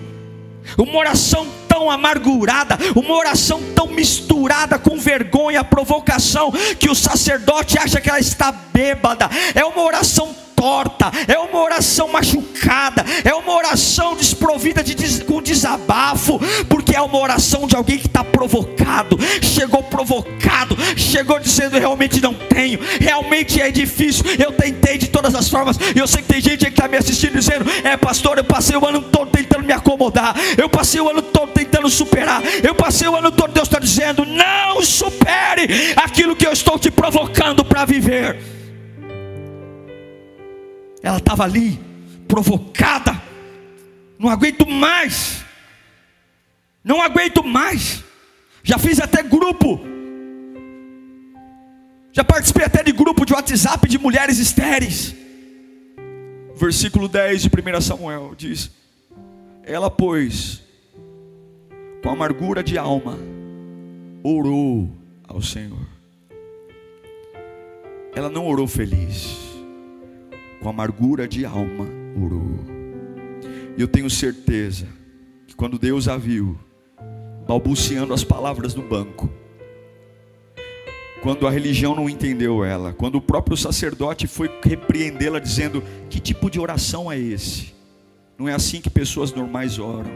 uma 0.83 0.99
oração 0.99 1.47
tão 1.69 1.91
amargurada, 1.91 2.79
uma 2.95 3.15
oração 3.15 3.61
tão 3.75 3.87
misturada 3.87 4.79
com 4.79 4.99
vergonha, 4.99 5.65
provocação, 5.65 6.53
que 6.79 6.91
o 6.91 6.95
sacerdote 6.95 7.79
acha 7.79 8.01
que 8.01 8.09
ela 8.09 8.21
está 8.21 8.53
bêbada. 8.53 9.29
É 9.55 9.65
uma 9.65 9.83
oração 9.83 10.35
torta, 10.61 11.11
é 11.27 11.39
uma 11.39 11.59
oração 11.59 12.07
machucada, 12.09 13.03
é 13.25 13.35
uma 13.35 13.55
oração 13.55 14.15
desprovida 14.15 14.85
de, 14.85 15.25
com 15.25 15.41
desabafo, 15.41 16.39
porque 16.69 16.95
é 16.95 17.01
uma 17.01 17.19
oração 17.19 17.67
de 17.67 17.75
alguém 17.75 17.97
que 17.97 18.07
está 18.07 18.23
provocado, 18.23 19.17
chegou 19.41 19.83
provocado, 19.83 20.77
chegou 20.99 21.39
dizendo: 21.39 21.79
realmente 21.79 22.21
não 22.21 22.35
tenho, 22.35 22.79
realmente 23.01 23.59
é 23.59 23.71
difícil. 23.71 24.23
Eu 24.39 24.53
tentei 24.53 24.99
de 24.99 25.09
todas 25.09 25.35
as 25.35 25.49
formas, 25.49 25.79
e 25.97 25.99
eu 25.99 26.07
sei 26.07 26.21
que 26.21 26.29
tem 26.29 26.43
gente 26.43 26.67
que 26.67 26.71
está 26.71 26.87
me 26.87 26.99
assistindo 26.99 27.33
dizendo: 27.33 27.65
é, 27.83 27.97
pastor, 27.97 28.37
eu 28.37 28.45
passei 28.45 28.77
o 28.77 28.87
ano 28.87 29.01
todo 29.01 29.31
tentando 29.31 29.65
me 29.65 29.73
acomodar, 29.73 30.37
eu 30.59 30.69
passei 30.69 31.01
o 31.01 31.09
ano 31.09 31.23
todo 31.23 31.53
tentando 31.53 31.89
superar, 31.89 32.43
eu 32.63 32.75
passei 32.75 33.09
o 33.09 33.17
ano 33.17 33.33
todo, 33.33 33.51
Deus 33.55 33.67
está 33.67 33.79
dizendo: 33.79 34.27
não 34.27 34.83
supere 34.83 35.95
aquilo 35.97 36.37
que 36.37 36.47
eu 36.47 36.53
estou 36.53 36.79
te 36.79 36.91
provocando 36.91 37.65
para 37.65 37.87
viver. 37.87 38.60
Ela 41.03 41.19
estava 41.19 41.45
ali, 41.45 41.81
provocada, 42.29 43.21
não 44.19 44.29
aguento 44.29 44.67
mais, 44.67 45.45
não 46.85 47.01
aguento 47.01 47.43
mais. 47.43 48.05
Já 48.63 48.79
fiz 48.79 49.01
até 49.01 49.23
grupo, 49.23 49.81
já 52.13 52.23
participei 52.23 52.65
até 52.65 52.83
de 52.83 52.93
grupo 52.93 53.25
de 53.25 53.33
WhatsApp 53.33 53.89
de 53.89 53.99
mulheres 53.99 54.39
estéreis. 54.39 55.15
Versículo 56.55 57.09
10 57.09 57.43
de 57.43 57.49
1 57.49 57.81
Samuel 57.81 58.35
diz: 58.37 58.71
Ela, 59.63 59.91
pois, 59.91 60.63
com 62.03 62.11
amargura 62.11 62.63
de 62.63 62.77
alma, 62.77 63.19
orou 64.23 64.91
ao 65.27 65.41
Senhor. 65.41 65.87
Ela 68.15 68.29
não 68.29 68.47
orou 68.47 68.67
feliz, 68.67 69.39
com 70.61 70.69
amargura 70.69 71.27
de 71.27 71.45
alma 71.45 71.87
orou. 72.21 72.61
E 73.77 73.81
eu 73.81 73.89
tenho 73.89 74.11
certeza 74.11 74.87
que 75.47 75.55
quando 75.55 75.79
Deus 75.79 76.09
a 76.09 76.17
viu, 76.17 76.59
balbuciando 77.47 78.13
as 78.13 78.23
palavras 78.23 78.75
no 78.75 78.83
banco, 78.83 79.31
quando 81.23 81.47
a 81.47 81.51
religião 81.51 81.95
não 81.95 82.09
entendeu 82.09 82.65
ela, 82.65 82.93
quando 82.93 83.17
o 83.17 83.21
próprio 83.21 83.57
sacerdote 83.57 84.27
foi 84.27 84.51
repreendê-la 84.63 85.39
dizendo: 85.39 85.83
Que 86.09 86.19
tipo 86.19 86.51
de 86.51 86.59
oração 86.59 87.13
é 87.13 87.19
esse? 87.19 87.75
Não 88.39 88.49
é 88.49 88.55
assim 88.55 88.81
que 88.81 88.89
pessoas 88.89 89.33
normais 89.33 89.79
oram. 89.79 90.11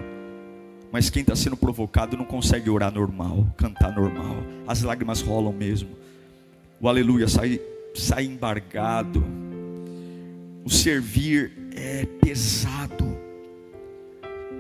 Mas 0.91 1.11
quem 1.11 1.21
está 1.23 1.35
sendo 1.35 1.57
provocado 1.57 2.17
não 2.17 2.25
consegue 2.25 2.71
orar 2.71 2.93
normal, 2.93 3.47
cantar 3.57 3.95
normal. 3.95 4.37
As 4.67 4.83
lágrimas 4.83 5.21
rolam 5.21 5.53
mesmo. 5.53 5.91
O 6.81 6.89
aleluia 6.89 7.29
sai, 7.29 7.61
sai 7.95 8.25
embargado. 8.25 9.23
O 10.65 10.71
servir 10.71 11.53
é 11.77 12.07
pesado. 12.07 13.19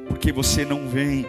Porque 0.08 0.30
você 0.30 0.64
não 0.64 0.88
vem 0.88 1.26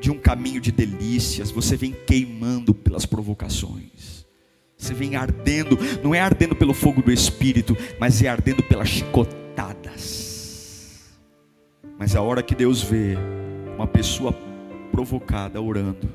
de 0.00 0.10
um 0.10 0.18
caminho 0.18 0.60
de 0.60 0.72
delícias, 0.72 1.50
você 1.50 1.76
vem 1.76 1.94
queimando 2.06 2.74
pelas 2.74 3.06
provocações. 3.06 4.26
Você 4.76 4.92
vem 4.92 5.16
ardendo, 5.16 5.78
não 6.02 6.14
é 6.14 6.20
ardendo 6.20 6.54
pelo 6.54 6.74
fogo 6.74 7.00
do 7.00 7.10
espírito, 7.10 7.74
mas 7.98 8.22
é 8.22 8.28
ardendo 8.28 8.62
pelas 8.62 8.88
chicotadas. 8.88 10.26
Mas 11.98 12.14
a 12.14 12.20
hora 12.20 12.42
que 12.42 12.54
Deus 12.54 12.82
vê 12.82 13.16
uma 13.74 13.86
pessoa 13.86 14.34
provocada 14.92 15.60
orando. 15.62 16.08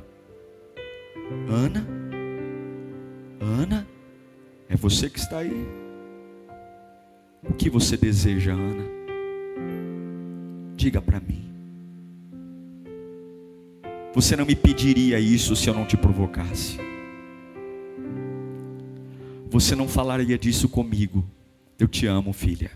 Ana, 1.50 1.88
Ana, 3.40 3.88
é 4.70 4.76
você 4.76 5.10
que 5.10 5.18
está 5.20 5.40
aí. 5.40 5.66
O 7.44 7.54
que 7.54 7.70
você 7.70 7.98
deseja, 7.98 8.54
Ana? 8.54 8.84
Diga 10.76 11.02
para 11.02 11.20
mim. 11.20 11.50
Você 14.14 14.36
não 14.36 14.46
me 14.46 14.56
pediria 14.56 15.20
isso 15.20 15.56
se 15.56 15.70
eu 15.70 15.74
não 15.74 15.86
te 15.86 15.98
provocasse. 15.98 16.78
Você 19.50 19.76
não 19.76 19.88
falaria 19.88 20.38
disso 20.38 20.70
comigo. 20.70 21.26
Eu 21.80 21.88
te 21.88 22.06
amo, 22.06 22.32
filha. 22.32 22.72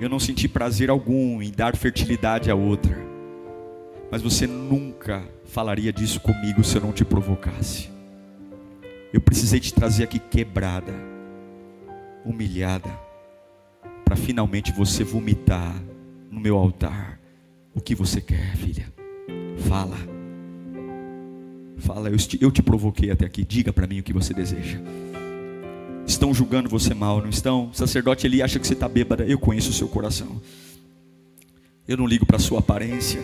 Eu 0.00 0.08
não 0.08 0.18
senti 0.18 0.46
prazer 0.46 0.90
algum 0.90 1.40
em 1.40 1.50
dar 1.50 1.76
fertilidade 1.76 2.50
a 2.50 2.54
outra. 2.54 2.96
Mas 4.10 4.20
você 4.20 4.46
nunca 4.46 5.24
falaria 5.44 5.92
disso 5.92 6.20
comigo 6.20 6.62
se 6.62 6.76
eu 6.76 6.82
não 6.82 6.92
te 6.92 7.04
provocasse. 7.04 7.88
Eu 9.12 9.20
precisei 9.20 9.60
te 9.60 9.72
trazer 9.72 10.04
aqui 10.04 10.18
quebrada, 10.18 10.92
humilhada, 12.24 12.90
para 14.04 14.16
finalmente 14.16 14.72
você 14.72 15.04
vomitar 15.04 15.74
no 16.30 16.40
meu 16.40 16.56
altar 16.56 17.20
o 17.74 17.80
que 17.80 17.94
você 17.94 18.20
quer, 18.20 18.56
filha. 18.56 18.92
Fala. 19.68 19.96
Fala, 21.78 22.08
eu 22.08 22.16
te, 22.16 22.38
eu 22.40 22.50
te 22.50 22.62
provoquei 22.62 23.10
até 23.10 23.26
aqui. 23.26 23.44
Diga 23.44 23.72
para 23.72 23.86
mim 23.86 24.00
o 24.00 24.02
que 24.02 24.12
você 24.12 24.32
deseja. 24.32 24.78
Estão 26.06 26.32
julgando 26.32 26.68
você 26.68 26.94
mal, 26.94 27.20
não 27.20 27.30
estão? 27.30 27.70
O 27.70 27.74
sacerdote 27.74 28.26
ele 28.26 28.42
acha 28.42 28.58
que 28.58 28.66
você 28.66 28.74
está 28.74 28.88
bêbada. 28.88 29.24
Eu 29.24 29.38
conheço 29.38 29.70
o 29.70 29.72
seu 29.72 29.88
coração. 29.88 30.40
Eu 31.86 31.96
não 31.96 32.06
ligo 32.06 32.24
para 32.24 32.36
a 32.36 32.40
sua 32.40 32.60
aparência. 32.60 33.20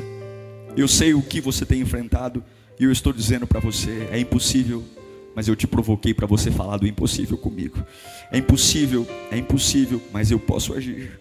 Eu 0.77 0.89
sei 0.89 1.15
o 1.15 1.23
que 1.23 1.41
você 1.41 1.65
tem 1.65 1.81
enfrentado. 1.81 2.43
E 2.79 2.85
eu 2.85 2.93
estou 2.93 3.13
dizendo 3.13 3.47
para 3.47 3.61
você: 3.61 4.09
é 4.11 4.19
impossível. 4.19 4.85
Mas 5.35 5.49
eu 5.49 5.55
te 5.55 5.67
provoquei 5.67 6.13
para 6.13 6.27
você 6.27 6.51
falar 6.51 6.77
do 6.77 6.87
impossível 6.87 7.39
comigo. 7.39 7.85
É 8.31 8.39
impossível, 8.39 9.07
é 9.31 9.37
impossível, 9.37 10.03
mas 10.13 10.31
eu 10.31 10.39
posso 10.39 10.75
agir. 10.75 11.21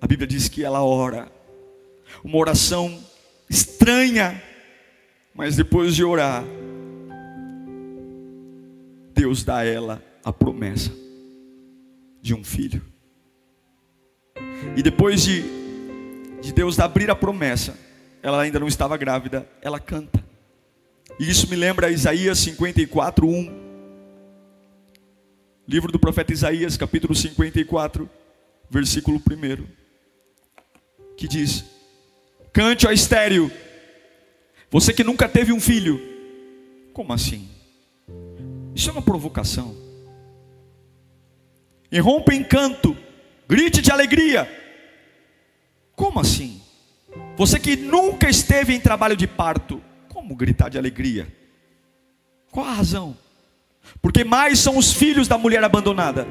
A 0.00 0.06
Bíblia 0.06 0.26
diz 0.26 0.48
que 0.48 0.64
ela 0.64 0.84
ora, 0.84 1.30
uma 2.22 2.36
oração 2.38 2.98
estranha, 3.48 4.42
mas 5.34 5.56
depois 5.56 5.94
de 5.94 6.04
orar, 6.04 6.44
Deus 9.12 9.42
dá 9.42 9.58
a 9.58 9.64
ela 9.64 10.02
a 10.24 10.32
promessa 10.32 10.92
de 12.20 12.34
um 12.34 12.44
filho. 12.44 12.82
E 14.76 14.82
depois 14.82 15.22
de, 15.22 15.42
de 16.40 16.52
Deus 16.52 16.78
abrir 16.78 17.10
a 17.10 17.16
promessa, 17.16 17.76
ela 18.22 18.42
ainda 18.42 18.58
não 18.58 18.68
estava 18.68 18.96
grávida, 18.96 19.48
ela 19.62 19.78
canta. 19.78 20.24
E 21.18 21.28
isso 21.28 21.48
me 21.48 21.56
lembra 21.56 21.90
Isaías 21.90 22.38
54, 22.38 23.26
1. 23.26 23.68
Livro 25.66 25.92
do 25.92 25.98
profeta 25.98 26.32
Isaías, 26.32 26.76
capítulo 26.76 27.14
54, 27.14 28.08
versículo 28.70 29.18
1. 29.18 29.66
Que 31.16 31.28
diz: 31.28 31.64
Cante 32.52 32.86
ao 32.86 32.92
estéreo, 32.92 33.50
você 34.70 34.92
que 34.92 35.04
nunca 35.04 35.28
teve 35.28 35.52
um 35.52 35.60
filho. 35.60 36.00
Como 36.92 37.12
assim? 37.12 37.48
Isso 38.74 38.90
é 38.90 38.92
uma 38.92 39.02
provocação. 39.02 39.76
Irrompe 41.90 42.34
em 42.34 42.44
canto, 42.44 42.96
grite 43.48 43.80
de 43.80 43.90
alegria. 43.90 44.48
Como 45.94 46.20
assim? 46.20 46.57
Você 47.38 47.60
que 47.60 47.76
nunca 47.76 48.28
esteve 48.28 48.74
em 48.74 48.80
trabalho 48.80 49.16
de 49.16 49.28
parto, 49.28 49.80
como 50.08 50.34
gritar 50.34 50.68
de 50.68 50.76
alegria? 50.76 51.32
Qual 52.50 52.66
a 52.66 52.72
razão? 52.72 53.16
Porque 54.02 54.24
mais 54.24 54.58
são 54.58 54.76
os 54.76 54.92
filhos 54.92 55.28
da 55.28 55.38
mulher 55.38 55.62
abandonada 55.62 56.26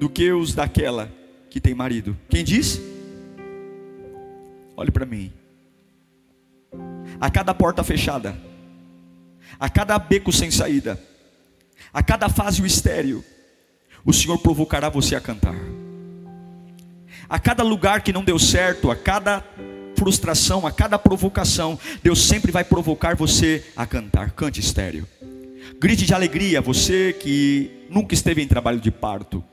do 0.00 0.08
que 0.08 0.32
os 0.32 0.54
daquela 0.54 1.12
que 1.50 1.60
tem 1.60 1.74
marido. 1.74 2.16
Quem 2.30 2.42
diz? 2.42 2.80
Olhe 4.74 4.90
para 4.90 5.04
mim. 5.04 5.30
A 7.20 7.30
cada 7.30 7.52
porta 7.52 7.84
fechada, 7.84 8.34
a 9.60 9.68
cada 9.68 9.98
beco 9.98 10.32
sem 10.32 10.50
saída, 10.50 10.98
a 11.92 12.02
cada 12.02 12.30
fase 12.30 12.62
o 12.62 12.66
estéreo, 12.66 13.22
o 14.06 14.12
Senhor 14.14 14.38
provocará 14.38 14.88
você 14.88 15.14
a 15.14 15.20
cantar. 15.20 15.54
A 17.28 17.38
cada 17.38 17.62
lugar 17.62 18.00
que 18.00 18.10
não 18.10 18.24
deu 18.24 18.38
certo, 18.38 18.90
a 18.90 18.96
cada 18.96 19.44
frustração, 20.02 20.66
a 20.66 20.72
cada 20.72 20.98
provocação, 20.98 21.78
Deus 22.02 22.26
sempre 22.26 22.50
vai 22.50 22.64
provocar 22.64 23.14
você 23.14 23.62
a 23.76 23.86
cantar. 23.86 24.32
Cante 24.32 24.58
estéreo. 24.58 25.06
Grite 25.80 26.04
de 26.04 26.12
alegria, 26.12 26.60
você 26.60 27.12
que 27.12 27.70
nunca 27.88 28.12
esteve 28.12 28.42
em 28.42 28.48
trabalho 28.48 28.80
de 28.80 28.90
parto. 28.90 29.44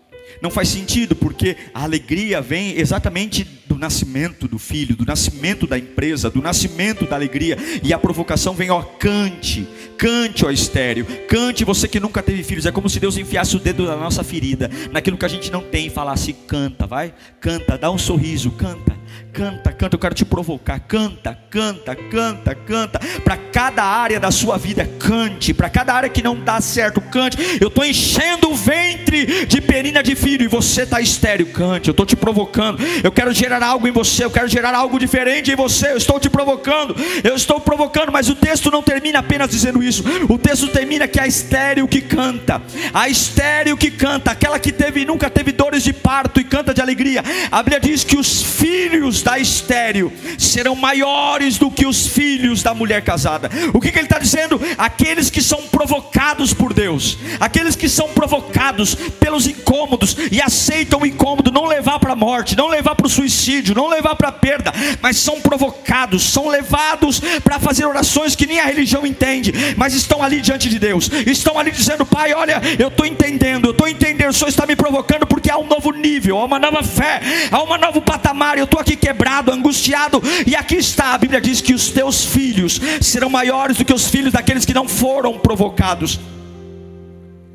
Não 0.42 0.50
faz 0.50 0.70
sentido, 0.70 1.16
porque 1.16 1.56
a 1.72 1.84
alegria 1.84 2.42
vem 2.42 2.80
exatamente 2.80 3.44
do 3.68 3.78
nascimento 3.78 4.48
do 4.48 4.58
filho, 4.58 4.96
do 4.96 5.06
nascimento 5.06 5.68
da 5.68 5.78
empresa, 5.78 6.32
do 6.32 6.42
nascimento 6.42 7.06
da 7.06 7.16
alegria. 7.16 7.56
E 7.84 7.94
a 7.94 8.00
provocação 8.00 8.56
vem, 8.56 8.72
ó, 8.72 8.82
cante, 8.82 9.68
cante, 10.00 10.46
ó 10.46 10.50
estéreo, 10.50 11.06
cante 11.28 11.64
você 11.64 11.88
que 11.88 12.00
nunca 12.00 12.24
teve 12.24 12.42
filhos. 12.42 12.66
É 12.66 12.72
como 12.72 12.90
se 12.90 13.00
Deus 13.00 13.18
enfiasse 13.18 13.56
o 13.56 13.60
dedo 13.60 13.86
na 13.86 13.96
nossa 13.96 14.24
ferida, 14.24 14.68
naquilo 14.92 15.18
que 15.18 15.26
a 15.26 15.30
gente 15.30 15.52
não 15.52 15.62
tem, 15.62 15.86
e 15.86 15.90
falasse, 15.92 16.34
canta, 16.34 16.88
vai, 16.88 17.14
canta, 17.40 17.78
dá 17.78 17.92
um 17.92 18.00
sorriso, 18.00 18.50
canta, 18.52 18.99
canta, 19.32 19.72
canta. 19.72 19.96
Eu 19.96 20.00
quero 20.00 20.16
te 20.16 20.26
provocar. 20.26 20.80
Canta, 20.80 21.38
canta, 21.50 21.96
canta, 21.96 22.56
canta. 22.56 23.00
Para 23.24 23.38
cada 23.38 23.84
área 23.84 24.20
da 24.20 24.32
sua 24.32 24.58
vida, 24.58 24.90
cante. 25.00 25.54
Para 25.54 25.70
cada 25.70 25.94
área 25.94 26.10
que 26.10 26.22
não 26.22 26.36
dá 26.36 26.60
certo, 26.62 27.02
cante. 27.02 27.38
Eu 27.62 27.68
estou 27.68 27.86
enchendo 27.86 28.50
o 28.50 28.56
ventre 28.56 29.46
de 29.46 29.62
perina 29.62 30.02
de 30.02 30.16
filho 30.16 30.44
e 30.44 30.48
você 30.48 30.84
está 30.84 31.00
estéreo. 31.00 31.48
Cante. 31.48 31.90
Eu 31.90 31.92
estou 31.92 32.06
te 32.06 32.16
provocando. 32.16 32.80
Eu 33.04 33.12
quero 33.12 33.34
gerar 33.34 33.64
algo 33.64 33.88
em 33.88 33.92
você. 33.92 34.26
Eu 34.26 34.32
quero 34.32 34.48
gerar 34.48 34.76
algo 34.76 35.00
diferente 35.00 35.52
em 35.52 35.56
você. 35.56 35.92
Eu 35.92 35.98
estou 35.98 36.20
te 36.20 36.30
provocando. 36.30 36.96
Eu 37.24 37.36
estou 37.36 37.60
provocando. 37.60 38.12
Mas 38.12 38.30
o 38.30 38.36
texto 38.36 38.72
não 38.72 38.82
termina 38.82 39.20
apenas 39.20 39.50
dizendo 39.50 39.84
isso. 39.84 40.04
O 40.28 40.38
texto 40.38 40.68
termina 40.68 41.08
que 41.08 41.20
a 41.20 41.28
estéreo 41.28 41.88
que 41.88 42.02
canta. 42.02 42.62
A 42.94 43.08
estéreo 43.08 43.78
que 43.78 43.92
canta. 43.92 44.32
Aquela 44.32 44.60
que 44.60 44.72
teve 44.72 45.06
nunca 45.06 45.30
teve 45.30 45.52
dores 45.52 45.84
de 45.84 45.94
parto 45.94 46.40
e 46.40 46.44
canta 46.44 46.74
de 46.74 46.82
alegria. 46.82 47.24
A 47.52 47.64
Bíblia 47.64 47.80
diz 47.80 48.04
que 48.04 48.18
os 48.18 48.42
filhos 48.42 49.19
da 49.22 49.40
estéreo 49.40 50.12
serão 50.38 50.76
maiores 50.76 51.58
do 51.58 51.70
que 51.70 51.86
os 51.86 52.08
filhos 52.08 52.64
da 52.64 52.74
mulher 52.74 53.04
casada. 53.04 53.50
O 53.74 53.80
que, 53.80 53.92
que 53.92 53.98
ele 53.98 54.06
está 54.06 54.20
dizendo? 54.20 54.60
Aqueles 54.78 55.30
que 55.30 55.42
são 55.42 55.64
provocados 55.68 56.54
por 56.54 56.74
Deus, 56.74 57.18
aqueles 57.40 57.76
que 57.76 57.90
são 57.90 58.10
provocados 58.10 58.96
pelos 58.96 59.48
incômodos 59.48 60.16
e 60.32 60.42
aceitam 60.42 61.02
o 61.02 61.06
incômodo, 61.06 61.52
não 61.52 61.66
levar 61.66 62.00
para 62.00 62.14
a 62.14 62.16
morte, 62.16 62.56
não 62.56 62.68
levar 62.68 62.96
para 62.96 63.08
o 63.08 63.10
suicídio, 63.10 63.76
não 63.76 63.88
levar 63.88 64.16
para 64.16 64.30
a 64.30 64.32
perda, 64.32 64.72
mas 65.02 65.18
são 65.18 65.42
provocados, 65.42 66.24
são 66.24 66.48
levados 66.48 67.22
para 67.44 67.60
fazer 67.60 67.86
orações 67.86 68.36
que 68.36 68.46
nem 68.46 68.60
a 68.60 68.66
religião 68.66 69.06
entende, 69.06 69.54
mas 69.78 69.94
estão 69.94 70.24
ali 70.24 70.42
diante 70.42 70.70
de 70.70 70.80
Deus, 70.80 71.10
estão 71.26 71.58
ali 71.58 71.72
dizendo: 71.72 72.06
Pai, 72.06 72.34
olha, 72.34 72.62
eu 72.78 72.88
estou 72.88 73.06
entendendo, 73.06 73.66
eu 73.66 73.72
estou 73.72 73.88
entendendo, 73.88 74.30
o 74.30 74.34
Senhor 74.34 74.50
está 74.50 74.66
me 74.66 74.76
provocando 74.76 75.26
porque 75.26 75.50
há 75.50 75.58
um 75.58 75.68
novo 75.68 75.92
nível, 75.92 76.38
há 76.38 76.46
uma 76.46 76.60
nova 76.60 76.84
fé, 76.84 77.22
há 77.52 77.64
um 77.64 77.78
novo 77.78 78.02
patamar. 78.02 78.58
Eu 78.58 78.66
estou 78.66 78.80
aqui 78.80 78.96
quebrado, 79.10 79.52
angustiado, 79.52 80.22
e 80.46 80.56
aqui 80.56 80.76
está. 80.76 81.14
A 81.16 81.18
Bíblia 81.18 81.42
diz 81.42 81.62
que 81.62 81.74
os 81.74 81.90
teus 81.90 82.26
filhos 82.26 82.80
serão 83.02 83.30
maiores 83.30 83.78
do 83.78 83.86
que 83.86 83.94
os 83.94 84.08
filhos 84.08 84.32
daqueles 84.32 84.66
que 84.66 84.74
não 84.74 84.88
foram 84.88 85.40
provocados. 85.40 86.20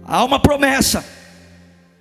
Há 0.04 0.24
uma 0.24 0.40
promessa. 0.40 1.04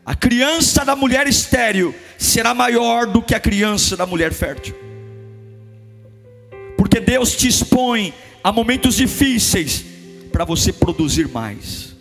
A 0.06 0.16
criança 0.16 0.84
da 0.84 0.96
mulher 0.96 1.28
estéril 1.28 1.96
será 2.18 2.54
maior 2.54 3.06
do 3.06 3.22
que 3.22 3.36
a 3.36 3.40
criança 3.40 3.96
da 3.96 4.06
mulher 4.06 4.34
fértil. 4.34 4.76
Porque 6.76 7.00
Deus 7.00 7.36
te 7.36 7.48
expõe 7.48 8.14
a 8.44 8.52
momentos 8.52 8.96
difíceis 8.96 9.86
para 10.32 10.44
você 10.44 10.74
produzir 10.74 11.30
mais. 11.30 11.96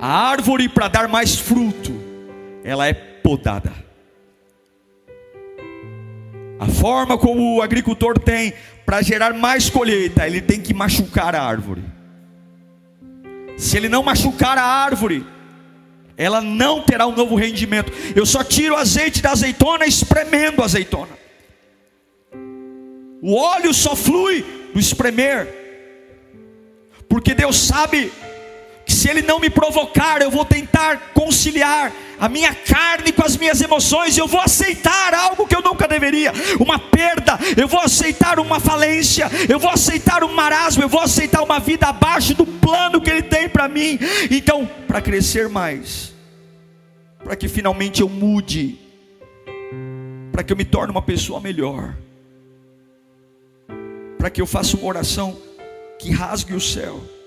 A 0.00 0.30
árvore 0.30 0.68
para 0.68 0.88
dar 0.88 1.08
mais 1.08 1.36
fruto, 1.36 1.92
ela 2.62 2.86
é 2.86 2.92
podada. 2.92 3.87
A 6.58 6.66
forma 6.66 7.16
como 7.16 7.56
o 7.56 7.62
agricultor 7.62 8.18
tem 8.18 8.52
para 8.84 9.02
gerar 9.02 9.32
mais 9.32 9.70
colheita, 9.70 10.26
ele 10.26 10.40
tem 10.40 10.60
que 10.60 10.74
machucar 10.74 11.34
a 11.34 11.42
árvore. 11.42 11.84
Se 13.56 13.76
ele 13.76 13.88
não 13.88 14.02
machucar 14.02 14.58
a 14.58 14.64
árvore, 14.64 15.26
ela 16.16 16.40
não 16.40 16.82
terá 16.82 17.06
um 17.06 17.14
novo 17.14 17.36
rendimento. 17.36 17.92
Eu 18.14 18.26
só 18.26 18.42
tiro 18.42 18.74
o 18.74 18.78
azeite 18.78 19.22
da 19.22 19.30
azeitona 19.30 19.86
espremendo 19.86 20.62
a 20.62 20.64
azeitona. 20.64 21.16
O 23.22 23.36
óleo 23.36 23.72
só 23.72 23.94
flui 23.94 24.44
do 24.72 24.80
espremer. 24.80 25.46
Porque 27.08 27.34
Deus 27.34 27.56
sabe 27.56 28.12
se 28.92 29.08
ele 29.08 29.20
não 29.20 29.38
me 29.38 29.50
provocar, 29.50 30.22
eu 30.22 30.30
vou 30.30 30.44
tentar 30.44 31.12
conciliar 31.12 31.92
a 32.18 32.28
minha 32.28 32.54
carne 32.54 33.12
com 33.12 33.24
as 33.24 33.36
minhas 33.36 33.60
emoções, 33.60 34.16
eu 34.16 34.26
vou 34.26 34.40
aceitar 34.40 35.14
algo 35.14 35.46
que 35.46 35.54
eu 35.54 35.62
nunca 35.62 35.86
deveria, 35.86 36.32
uma 36.58 36.78
perda, 36.78 37.38
eu 37.56 37.68
vou 37.68 37.80
aceitar 37.80 38.40
uma 38.40 38.58
falência, 38.58 39.30
eu 39.48 39.58
vou 39.58 39.70
aceitar 39.70 40.24
um 40.24 40.32
marasmo, 40.32 40.82
eu 40.82 40.88
vou 40.88 41.00
aceitar 41.00 41.42
uma 41.42 41.60
vida 41.60 41.86
abaixo 41.86 42.34
do 42.34 42.46
plano 42.46 43.00
que 43.00 43.10
ele 43.10 43.22
tem 43.22 43.48
para 43.48 43.68
mim. 43.68 43.98
Então, 44.30 44.68
para 44.86 45.00
crescer 45.00 45.48
mais, 45.48 46.14
para 47.22 47.36
que 47.36 47.46
finalmente 47.46 48.00
eu 48.00 48.08
mude, 48.08 48.78
para 50.32 50.42
que 50.42 50.52
eu 50.52 50.56
me 50.56 50.64
torne 50.64 50.90
uma 50.90 51.02
pessoa 51.02 51.40
melhor, 51.40 51.94
para 54.16 54.30
que 54.30 54.40
eu 54.40 54.46
faça 54.46 54.76
uma 54.76 54.86
oração 54.86 55.36
que 55.98 56.10
rasgue 56.10 56.54
o 56.54 56.60
céu 56.60 57.17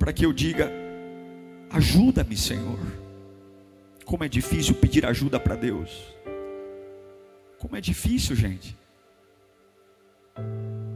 para 0.00 0.14
que 0.14 0.24
eu 0.24 0.32
diga: 0.32 0.72
ajuda-me, 1.70 2.36
Senhor. 2.36 2.78
Como 4.04 4.24
é 4.24 4.28
difícil 4.28 4.74
pedir 4.74 5.06
ajuda 5.06 5.38
para 5.38 5.54
Deus. 5.54 5.90
Como 7.58 7.76
é 7.76 7.80
difícil, 7.80 8.34
gente. 8.34 8.76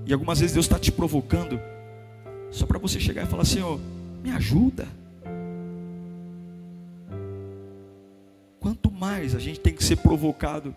E 0.07 0.12
algumas 0.12 0.40
vezes 0.40 0.55
Deus 0.55 0.64
está 0.64 0.79
te 0.79 0.90
provocando, 0.90 1.61
só 2.51 2.67
para 2.67 2.79
você 2.79 2.99
chegar 2.99 3.25
e 3.25 3.27
falar: 3.27 3.45
Senhor, 3.45 3.79
me 4.23 4.31
ajuda. 4.31 4.88
Quanto 8.59 8.90
mais 8.90 9.35
a 9.35 9.38
gente 9.38 9.61
tem 9.61 9.75
que 9.75 9.85
ser 9.85 9.97
provocado 9.97 10.75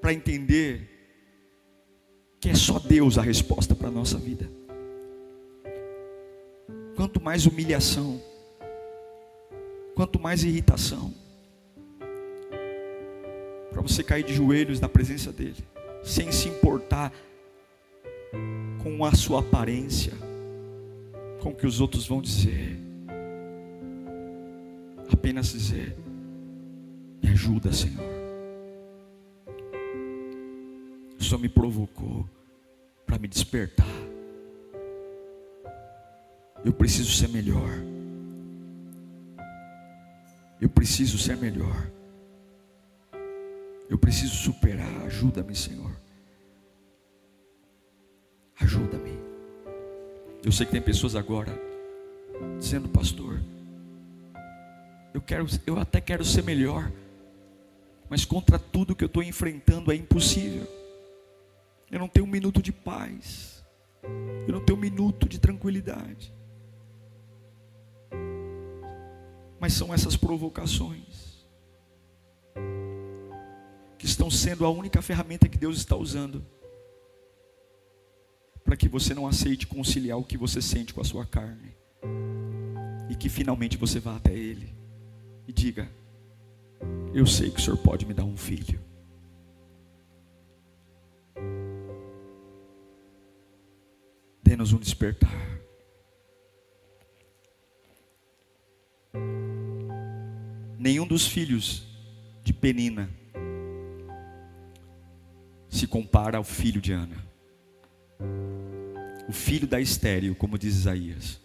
para 0.00 0.14
entender 0.14 0.96
que 2.40 2.48
é 2.48 2.54
só 2.54 2.78
Deus 2.78 3.18
a 3.18 3.22
resposta 3.22 3.74
para 3.74 3.88
a 3.88 3.90
nossa 3.90 4.16
vida 4.16 4.57
quanto 6.98 7.22
mais 7.22 7.46
humilhação, 7.46 8.20
quanto 9.94 10.18
mais 10.18 10.42
irritação, 10.42 11.14
para 13.70 13.80
você 13.80 14.02
cair 14.02 14.24
de 14.24 14.34
joelhos 14.34 14.80
na 14.80 14.88
presença 14.88 15.32
dEle, 15.32 15.64
sem 16.02 16.32
se 16.32 16.48
importar 16.48 17.12
com 18.82 19.04
a 19.04 19.14
sua 19.14 19.38
aparência, 19.38 20.12
com 21.40 21.50
o 21.50 21.54
que 21.54 21.68
os 21.68 21.80
outros 21.80 22.04
vão 22.04 22.20
dizer, 22.20 22.76
apenas 25.12 25.52
dizer: 25.52 25.96
Me 27.22 27.30
ajuda, 27.30 27.72
Senhor. 27.72 28.04
O 31.16 31.22
Senhor 31.22 31.38
me 31.38 31.48
provocou 31.48 32.28
para 33.06 33.20
me 33.20 33.28
despertar. 33.28 34.07
Eu 36.64 36.72
preciso 36.72 37.12
ser 37.12 37.28
melhor. 37.28 37.70
Eu 40.60 40.68
preciso 40.68 41.18
ser 41.18 41.36
melhor. 41.36 41.90
Eu 43.88 43.96
preciso 43.96 44.34
superar. 44.34 45.06
Ajuda-me, 45.06 45.54
Senhor. 45.54 45.92
Ajuda-me. 48.60 49.18
Eu 50.44 50.52
sei 50.52 50.66
que 50.66 50.72
tem 50.72 50.82
pessoas 50.82 51.14
agora 51.14 51.52
dizendo, 52.58 52.88
pastor, 52.88 53.40
eu 55.14 55.20
quero, 55.20 55.46
eu 55.66 55.78
até 55.78 56.00
quero 56.00 56.24
ser 56.24 56.42
melhor, 56.42 56.90
mas 58.08 58.24
contra 58.24 58.58
tudo 58.58 58.94
que 58.94 59.04
eu 59.04 59.06
estou 59.06 59.22
enfrentando 59.22 59.90
é 59.92 59.96
impossível. 59.96 60.66
Eu 61.90 61.98
não 61.98 62.08
tenho 62.08 62.26
um 62.26 62.30
minuto 62.30 62.60
de 62.60 62.72
paz. 62.72 63.64
Eu 64.46 64.52
não 64.54 64.60
tenho 64.60 64.78
um 64.78 64.80
minuto 64.80 65.28
de 65.28 65.38
tranquilidade. 65.38 66.32
Mas 69.60 69.72
são 69.72 69.92
essas 69.92 70.16
provocações 70.16 71.46
que 73.98 74.06
estão 74.06 74.30
sendo 74.30 74.64
a 74.64 74.70
única 74.70 75.02
ferramenta 75.02 75.48
que 75.48 75.58
Deus 75.58 75.76
está 75.76 75.96
usando 75.96 76.44
para 78.64 78.76
que 78.76 78.88
você 78.88 79.14
não 79.14 79.26
aceite 79.26 79.66
conciliar 79.66 80.18
o 80.18 80.24
que 80.24 80.36
você 80.36 80.60
sente 80.60 80.92
com 80.92 81.00
a 81.00 81.04
sua 81.04 81.24
carne 81.24 81.74
e 83.08 83.16
que 83.16 83.28
finalmente 83.28 83.76
você 83.76 83.98
vá 83.98 84.16
até 84.16 84.32
Ele 84.32 84.72
e 85.46 85.52
diga: 85.52 85.90
Eu 87.14 87.26
sei 87.26 87.50
que 87.50 87.58
o 87.58 87.62
Senhor 87.62 87.78
pode 87.78 88.04
me 88.04 88.12
dar 88.12 88.24
um 88.24 88.36
filho. 88.36 88.78
Dê-nos 94.42 94.72
um 94.72 94.78
despertar. 94.78 95.57
Nenhum 100.78 101.06
dos 101.06 101.26
filhos 101.26 101.82
de 102.44 102.52
Penina 102.52 103.10
se 105.68 105.86
compara 105.86 106.38
ao 106.38 106.44
filho 106.44 106.80
de 106.80 106.92
Ana. 106.92 107.26
O 109.28 109.32
filho 109.32 109.66
da 109.66 109.80
estéreo, 109.80 110.34
como 110.34 110.56
diz 110.56 110.74
Isaías, 110.74 111.40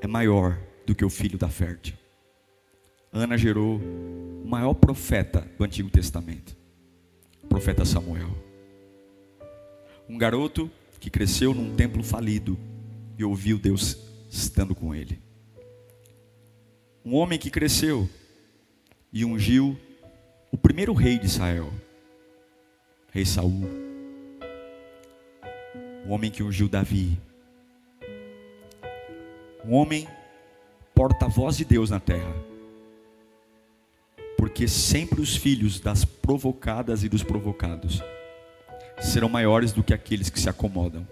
é 0.00 0.06
maior 0.06 0.58
do 0.86 0.94
que 0.94 1.04
o 1.04 1.10
filho 1.10 1.38
da 1.38 1.48
fértil. 1.48 1.94
Ana 3.12 3.36
gerou 3.36 3.78
o 3.78 4.46
maior 4.46 4.74
profeta 4.74 5.48
do 5.56 5.64
Antigo 5.64 5.90
Testamento, 5.90 6.56
o 7.42 7.46
profeta 7.46 7.84
Samuel. 7.84 8.30
Um 10.08 10.18
garoto 10.18 10.70
que 11.00 11.10
cresceu 11.10 11.54
num 11.54 11.74
templo 11.74 12.02
falido 12.02 12.58
e 13.18 13.24
ouviu 13.24 13.58
Deus 13.58 13.96
estando 14.30 14.74
com 14.74 14.94
ele. 14.94 15.18
Um 17.04 17.14
homem 17.14 17.38
que 17.38 17.50
cresceu 17.50 18.08
e 19.14 19.24
ungiu 19.24 19.78
o 20.50 20.58
primeiro 20.58 20.92
rei 20.92 21.16
de 21.16 21.26
Israel, 21.26 21.72
rei 23.12 23.24
Saul, 23.24 23.62
o 26.04 26.12
homem 26.12 26.32
que 26.32 26.42
ungiu 26.42 26.68
Davi, 26.68 27.16
um 29.64 29.72
homem 29.72 30.08
porta-voz 30.92 31.56
de 31.56 31.64
Deus 31.64 31.90
na 31.90 32.00
terra. 32.00 32.34
Porque 34.36 34.66
sempre 34.66 35.20
os 35.20 35.36
filhos 35.36 35.78
das 35.78 36.04
provocadas 36.04 37.04
e 37.04 37.08
dos 37.08 37.22
provocados 37.22 38.02
serão 39.00 39.28
maiores 39.28 39.70
do 39.72 39.82
que 39.82 39.94
aqueles 39.94 40.28
que 40.28 40.40
se 40.40 40.50
acomodam. 40.50 41.06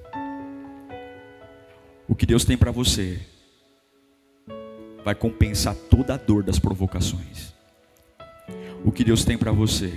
O 2.08 2.16
que 2.16 2.26
Deus 2.26 2.44
tem 2.44 2.58
para 2.58 2.72
você 2.72 3.24
vai 5.04 5.14
compensar 5.14 5.74
toda 5.88 6.14
a 6.14 6.16
dor 6.16 6.42
das 6.42 6.58
provocações. 6.58 7.61
O 8.84 8.90
que 8.90 9.04
Deus 9.04 9.24
tem 9.24 9.38
para 9.38 9.52
você 9.52 9.92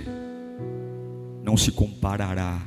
não 1.42 1.56
se 1.56 1.72
comparará 1.72 2.60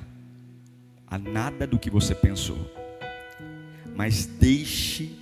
a 1.08 1.18
nada 1.18 1.66
do 1.66 1.80
que 1.80 1.90
você 1.90 2.14
pensou. 2.14 2.58
Mas 3.96 4.26
deixe 4.26 5.16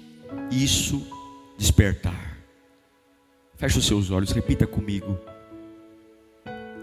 isso 0.51 1.05
despertar. 1.57 2.37
Feche 3.55 3.79
os 3.79 3.87
seus 3.87 4.11
olhos, 4.11 4.31
repita 4.31 4.67
comigo. 4.67 5.17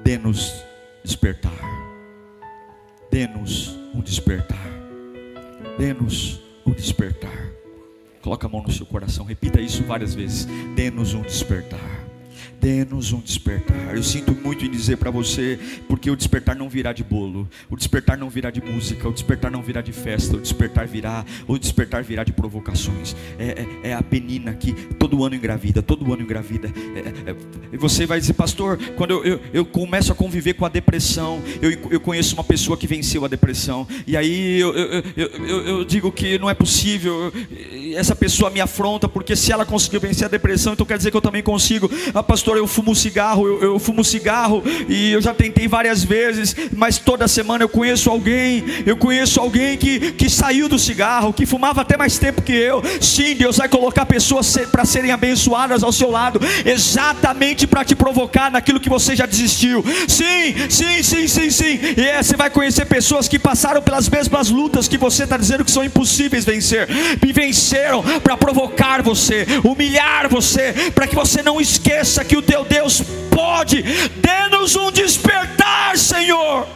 Dê-nos 0.03 0.53
despertar. 1.05 1.53
Dê-nos 3.11 3.69
um 3.95 4.01
despertar. 4.01 4.67
Dê-nos 5.79 6.41
um 6.67 6.73
despertar. 6.73 7.53
Coloca 8.23 8.47
a 8.47 8.51
mão 8.51 8.63
no 8.63 8.73
seu 8.73 8.87
coração, 8.87 9.25
repita 9.25 9.61
isso 9.61 9.85
várias 9.85 10.15
vezes. 10.15 10.47
Dê-nos 10.75 11.15
um 11.15 11.23
despertar. 11.23 12.04
Dê-nos 12.65 13.13
um 13.13 13.21
despertar. 13.21 13.95
Eu 13.95 14.03
sinto 14.03 14.33
muito 14.33 14.65
em 14.65 14.71
dizer 14.71 14.97
para 14.97 15.11
você, 15.11 15.59
porque 15.87 16.11
o 16.11 16.17
despertar 16.17 16.57
não 16.57 16.67
virá 16.67 16.95
de 16.95 17.05
bolo, 17.05 17.47
o 17.69 17.77
despertar 17.77 18.17
não 18.17 18.31
virá 18.31 18.51
de 18.51 18.63
música, 18.63 19.07
o 19.07 19.13
despertar 19.13 19.51
não 19.51 19.61
virá 19.61 19.83
de 19.83 19.93
festa, 19.93 20.39
o 20.39 20.41
despertar 20.41 20.87
virá, 20.87 21.27
o 21.47 21.59
despertar 21.59 22.03
virá 22.03 22.25
de 22.25 22.33
provocações. 22.33 23.15
É, 23.39 23.67
é, 23.83 23.91
é 23.91 23.95
a 23.95 24.03
penina 24.03 24.55
que 24.55 24.73
todo 24.73 25.23
ano 25.23 25.35
engravida, 25.35 25.83
todo 25.83 26.11
ano 26.11 26.23
engravida. 26.23 26.73
É, 26.97 27.31
é, 27.33 27.37
e 27.71 27.77
você 27.77 28.07
vai 28.07 28.19
dizer, 28.19 28.33
pastor, 28.33 28.79
quando 28.97 29.11
eu, 29.11 29.25
eu, 29.27 29.41
eu, 29.53 29.67
começo 29.67 30.11
a 30.11 30.15
conviver 30.15 30.55
com 30.55 30.65
a 30.65 30.71
depressão, 30.71 31.43
eu, 31.61 31.71
eu 31.91 32.01
conheço 32.01 32.33
uma 32.33 32.45
pessoa 32.45 32.79
que 32.79 32.87
venceu 32.87 33.27
a 33.27 33.29
depressão, 33.29 33.87
e 34.07 34.17
aí 34.17 34.59
eu, 34.59 34.73
eu 34.75 35.85
digo 35.85 36.11
que 36.11 36.39
não 36.39 36.49
é 36.49 36.55
possível, 36.55 37.31
essa 37.95 38.17
pessoa 38.17 38.51
me 38.51 38.63
afronta, 38.63 39.07
porque 39.07 39.37
se 39.37 39.53
ela 39.53 39.67
conseguiu 39.67 40.01
vencer 40.01 40.25
a 40.25 40.31
depressão, 40.31 40.73
então 40.73 40.87
quer 40.87 40.97
dizer 40.97 41.11
que 41.11 41.17
eu 41.19 41.21
também 41.21 41.43
consigo. 41.43 41.91
Ah, 42.15 42.23
pastor, 42.23 42.54
pastor, 42.55 42.57
eu 42.57 42.67
fumo 42.67 42.95
cigarro, 42.95 43.47
eu, 43.47 43.63
eu 43.63 43.79
fumo 43.79 44.05
cigarro 44.05 44.63
e 44.89 45.13
eu 45.13 45.21
já 45.21 45.35
tentei 45.35 45.67
várias 45.67 46.05
vezes, 46.05 46.55
mas 46.75 46.99
toda 46.99 47.27
semana 47.27 47.65
eu 47.65 47.69
conheço 47.69 48.11
alguém, 48.11 48.65
eu 48.87 48.97
conheço 48.97 49.41
alguém 49.41 49.77
que, 49.77 50.13
que 50.13 50.29
saiu 50.29 50.69
do 50.69 50.79
cigarro, 50.79 51.33
que 51.33 51.47
fumava 51.47 51.81
até 51.81 51.97
mais 51.97 52.19
tempo 52.19 52.43
que 52.43 52.53
eu. 52.53 52.83
Sim, 53.01 53.35
Deus 53.35 53.57
vai 53.57 53.69
colocar 53.69 54.07
pessoas 54.07 54.55
para 54.71 54.85
serem 54.85 55.11
abençoadas 55.11 55.83
ao 55.83 55.93
seu 55.93 56.11
lado, 56.11 56.41
exatamente 56.65 57.67
para 57.67 57.85
te 57.85 57.95
provocar 57.95 58.51
naquilo 58.51 58.81
que 58.81 58.89
você 58.89 59.17
já 59.17 59.27
desistiu. 59.27 59.85
Sim, 60.07 60.55
sim, 60.69 61.03
sim, 61.03 61.29
sim, 61.29 61.51
sim. 61.51 61.81
E 61.97 62.03
é, 62.03 62.23
você 62.23 62.37
vai 62.37 62.51
conhecer 62.51 62.87
pessoas 62.87 63.29
que 63.29 63.39
passaram 63.39 63.83
pelas 63.83 64.09
mesmas 64.09 64.51
lutas 64.51 64.89
que 64.89 64.99
você 64.99 65.25
está 65.25 65.37
dizendo 65.37 65.65
que 65.65 65.71
são 65.71 65.85
impossíveis 65.85 66.45
vencer, 66.45 66.89
e 67.27 67.33
venceram 67.33 68.03
para 68.23 68.37
provocar 68.37 69.03
você, 69.03 69.47
humilhar 69.65 70.29
você, 70.29 70.73
para 70.95 71.07
que 71.07 71.15
você 71.15 71.43
não 71.43 71.61
esqueça 71.61 72.25
que 72.25 72.34
o 72.37 72.43
teu 72.43 72.65
Deus 72.65 73.03
pode. 73.31 73.83
Dê-nos 73.83 74.77
um 74.77 74.91
despertar, 74.91 75.97
Senhor. 75.99 76.67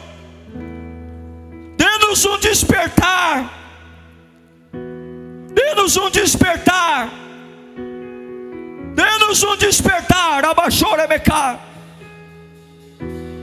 Dê-nos 1.77 2.25
um 2.25 2.39
despertar. 2.39 3.53
Dê-nos 5.55 5.97
um 5.97 6.11
despertar. 6.11 7.11
Dê-nos 8.95 9.43
um 9.43 9.57
despertar. 9.57 10.45
Abaixou, 10.45 10.97
Rebecar. 10.97 11.61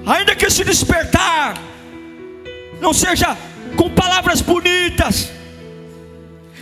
Ainda 0.05 0.35
que 0.35 0.45
esse 0.45 0.63
despertar 0.63 1.55
não 2.79 2.93
seja 2.93 3.35
com 3.75 3.89
palavras 3.89 4.41
bonitas, 4.41 5.31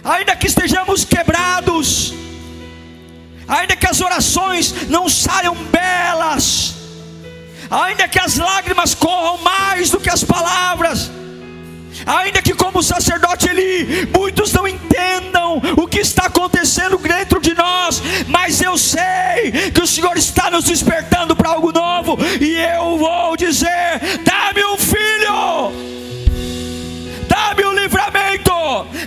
ainda 0.04 0.36
que 0.36 0.48
estejamos 0.48 1.04
quebrados, 1.04 2.14
ainda 3.48 3.76
que 3.76 3.88
as 3.88 4.02
orações 4.02 4.88
não 4.90 5.10
saiam 5.10 5.56
belas, 5.56 6.76
ainda 7.70 8.08
que 8.08 8.20
as 8.20 8.38
lágrimas 8.38 8.96
corram 8.96 9.38
mais 9.40 9.90
do 9.90 10.00
que 10.00 10.10
as 10.10 10.24
palavras, 10.24 11.12
ainda 12.06 12.42
que 12.42 12.54
como 12.54 12.84
sacerdote 12.84 13.50
Eli, 13.50 14.10
muitos 14.16 14.52
não 14.54 14.68
entendam 14.68 15.62
o 15.78 15.88
que 15.88 16.00
está 16.00 16.26
acontecendo 16.26 16.98
dentro 16.98 17.40
de 17.40 17.54
nós, 17.54 18.02
mas 18.28 18.62
eu 18.62 18.78
sei 18.78 19.72
que 19.74 19.82
o 19.82 19.88
Senhor 19.88 20.18
está 20.18 20.50
nos 20.50 20.66
despertando 20.66 21.36
para 21.36 21.50
algo 21.52 21.72
novo, 21.72 22.18
e 22.42 22.56
eu 22.56 22.98
vou 22.98 23.38
dizer: 23.38 24.00
dá-me 24.24 24.66
um 24.66 24.78
filho, 24.78 25.72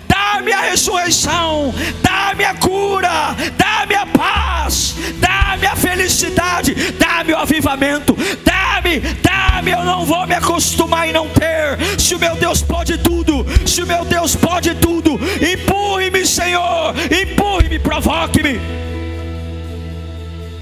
dá-me 0.07 0.53
a 0.53 0.61
ressurreição, 0.61 1.75
dá-me 2.03 2.45
a 2.45 2.55
cura, 2.55 3.35
dá-me 3.57 3.95
a 3.95 4.07
paz, 4.07 4.95
dá-me 5.19 5.67
a 5.67 5.77
felicidade, 5.77 6.75
dá-me 6.93 7.33
o 7.33 7.39
avivamento, 7.39 8.17
dá-me, 8.45 9.01
dá-me, 9.23 9.71
eu 9.71 9.85
não 9.85 10.05
vou 10.05 10.27
me 10.27 10.35
acostumar 10.35 11.09
em 11.09 11.13
não 11.13 11.29
ter. 11.29 12.01
Se 12.01 12.15
o 12.15 12.19
meu 12.19 12.37
Deus 12.37 12.63
pode 12.63 12.99
tudo, 12.99 13.47
se 13.67 13.83
o 13.83 13.87
meu 13.87 14.05
Deus 14.05 14.37
pode 14.37 14.75
tudo, 14.77 15.19
empurre-me, 15.41 16.27
Senhor, 16.27 16.95
empurre-me, 17.11 17.79
provoque-me. 17.79 18.61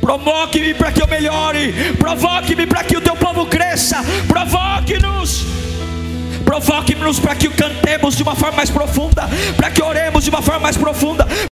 Provoque-me 0.01 0.75
para 0.75 0.93
que 0.93 1.03
eu 1.03 1.09
melhore, 1.09 1.73
provoque-me 1.99 2.67
para 2.67 2.85
que 2.85 2.97
o 2.97 3.01
teu 3.01 3.17
povo 3.17 3.47
cresça, 3.47 4.05
provoque-nos 4.29 5.45
provoque-nos 6.45 7.19
para 7.19 7.35
que 7.35 7.49
cantemos 7.49 8.17
de 8.17 8.23
uma 8.23 8.35
forma 8.35 8.57
mais 8.57 8.71
profunda, 8.71 9.29
para 9.57 9.71
que 9.71 9.83
oremos 9.83 10.25
de 10.25 10.31
uma 10.31 10.43
forma 10.43 10.61
mais 10.61 10.77
profunda. 10.77 11.27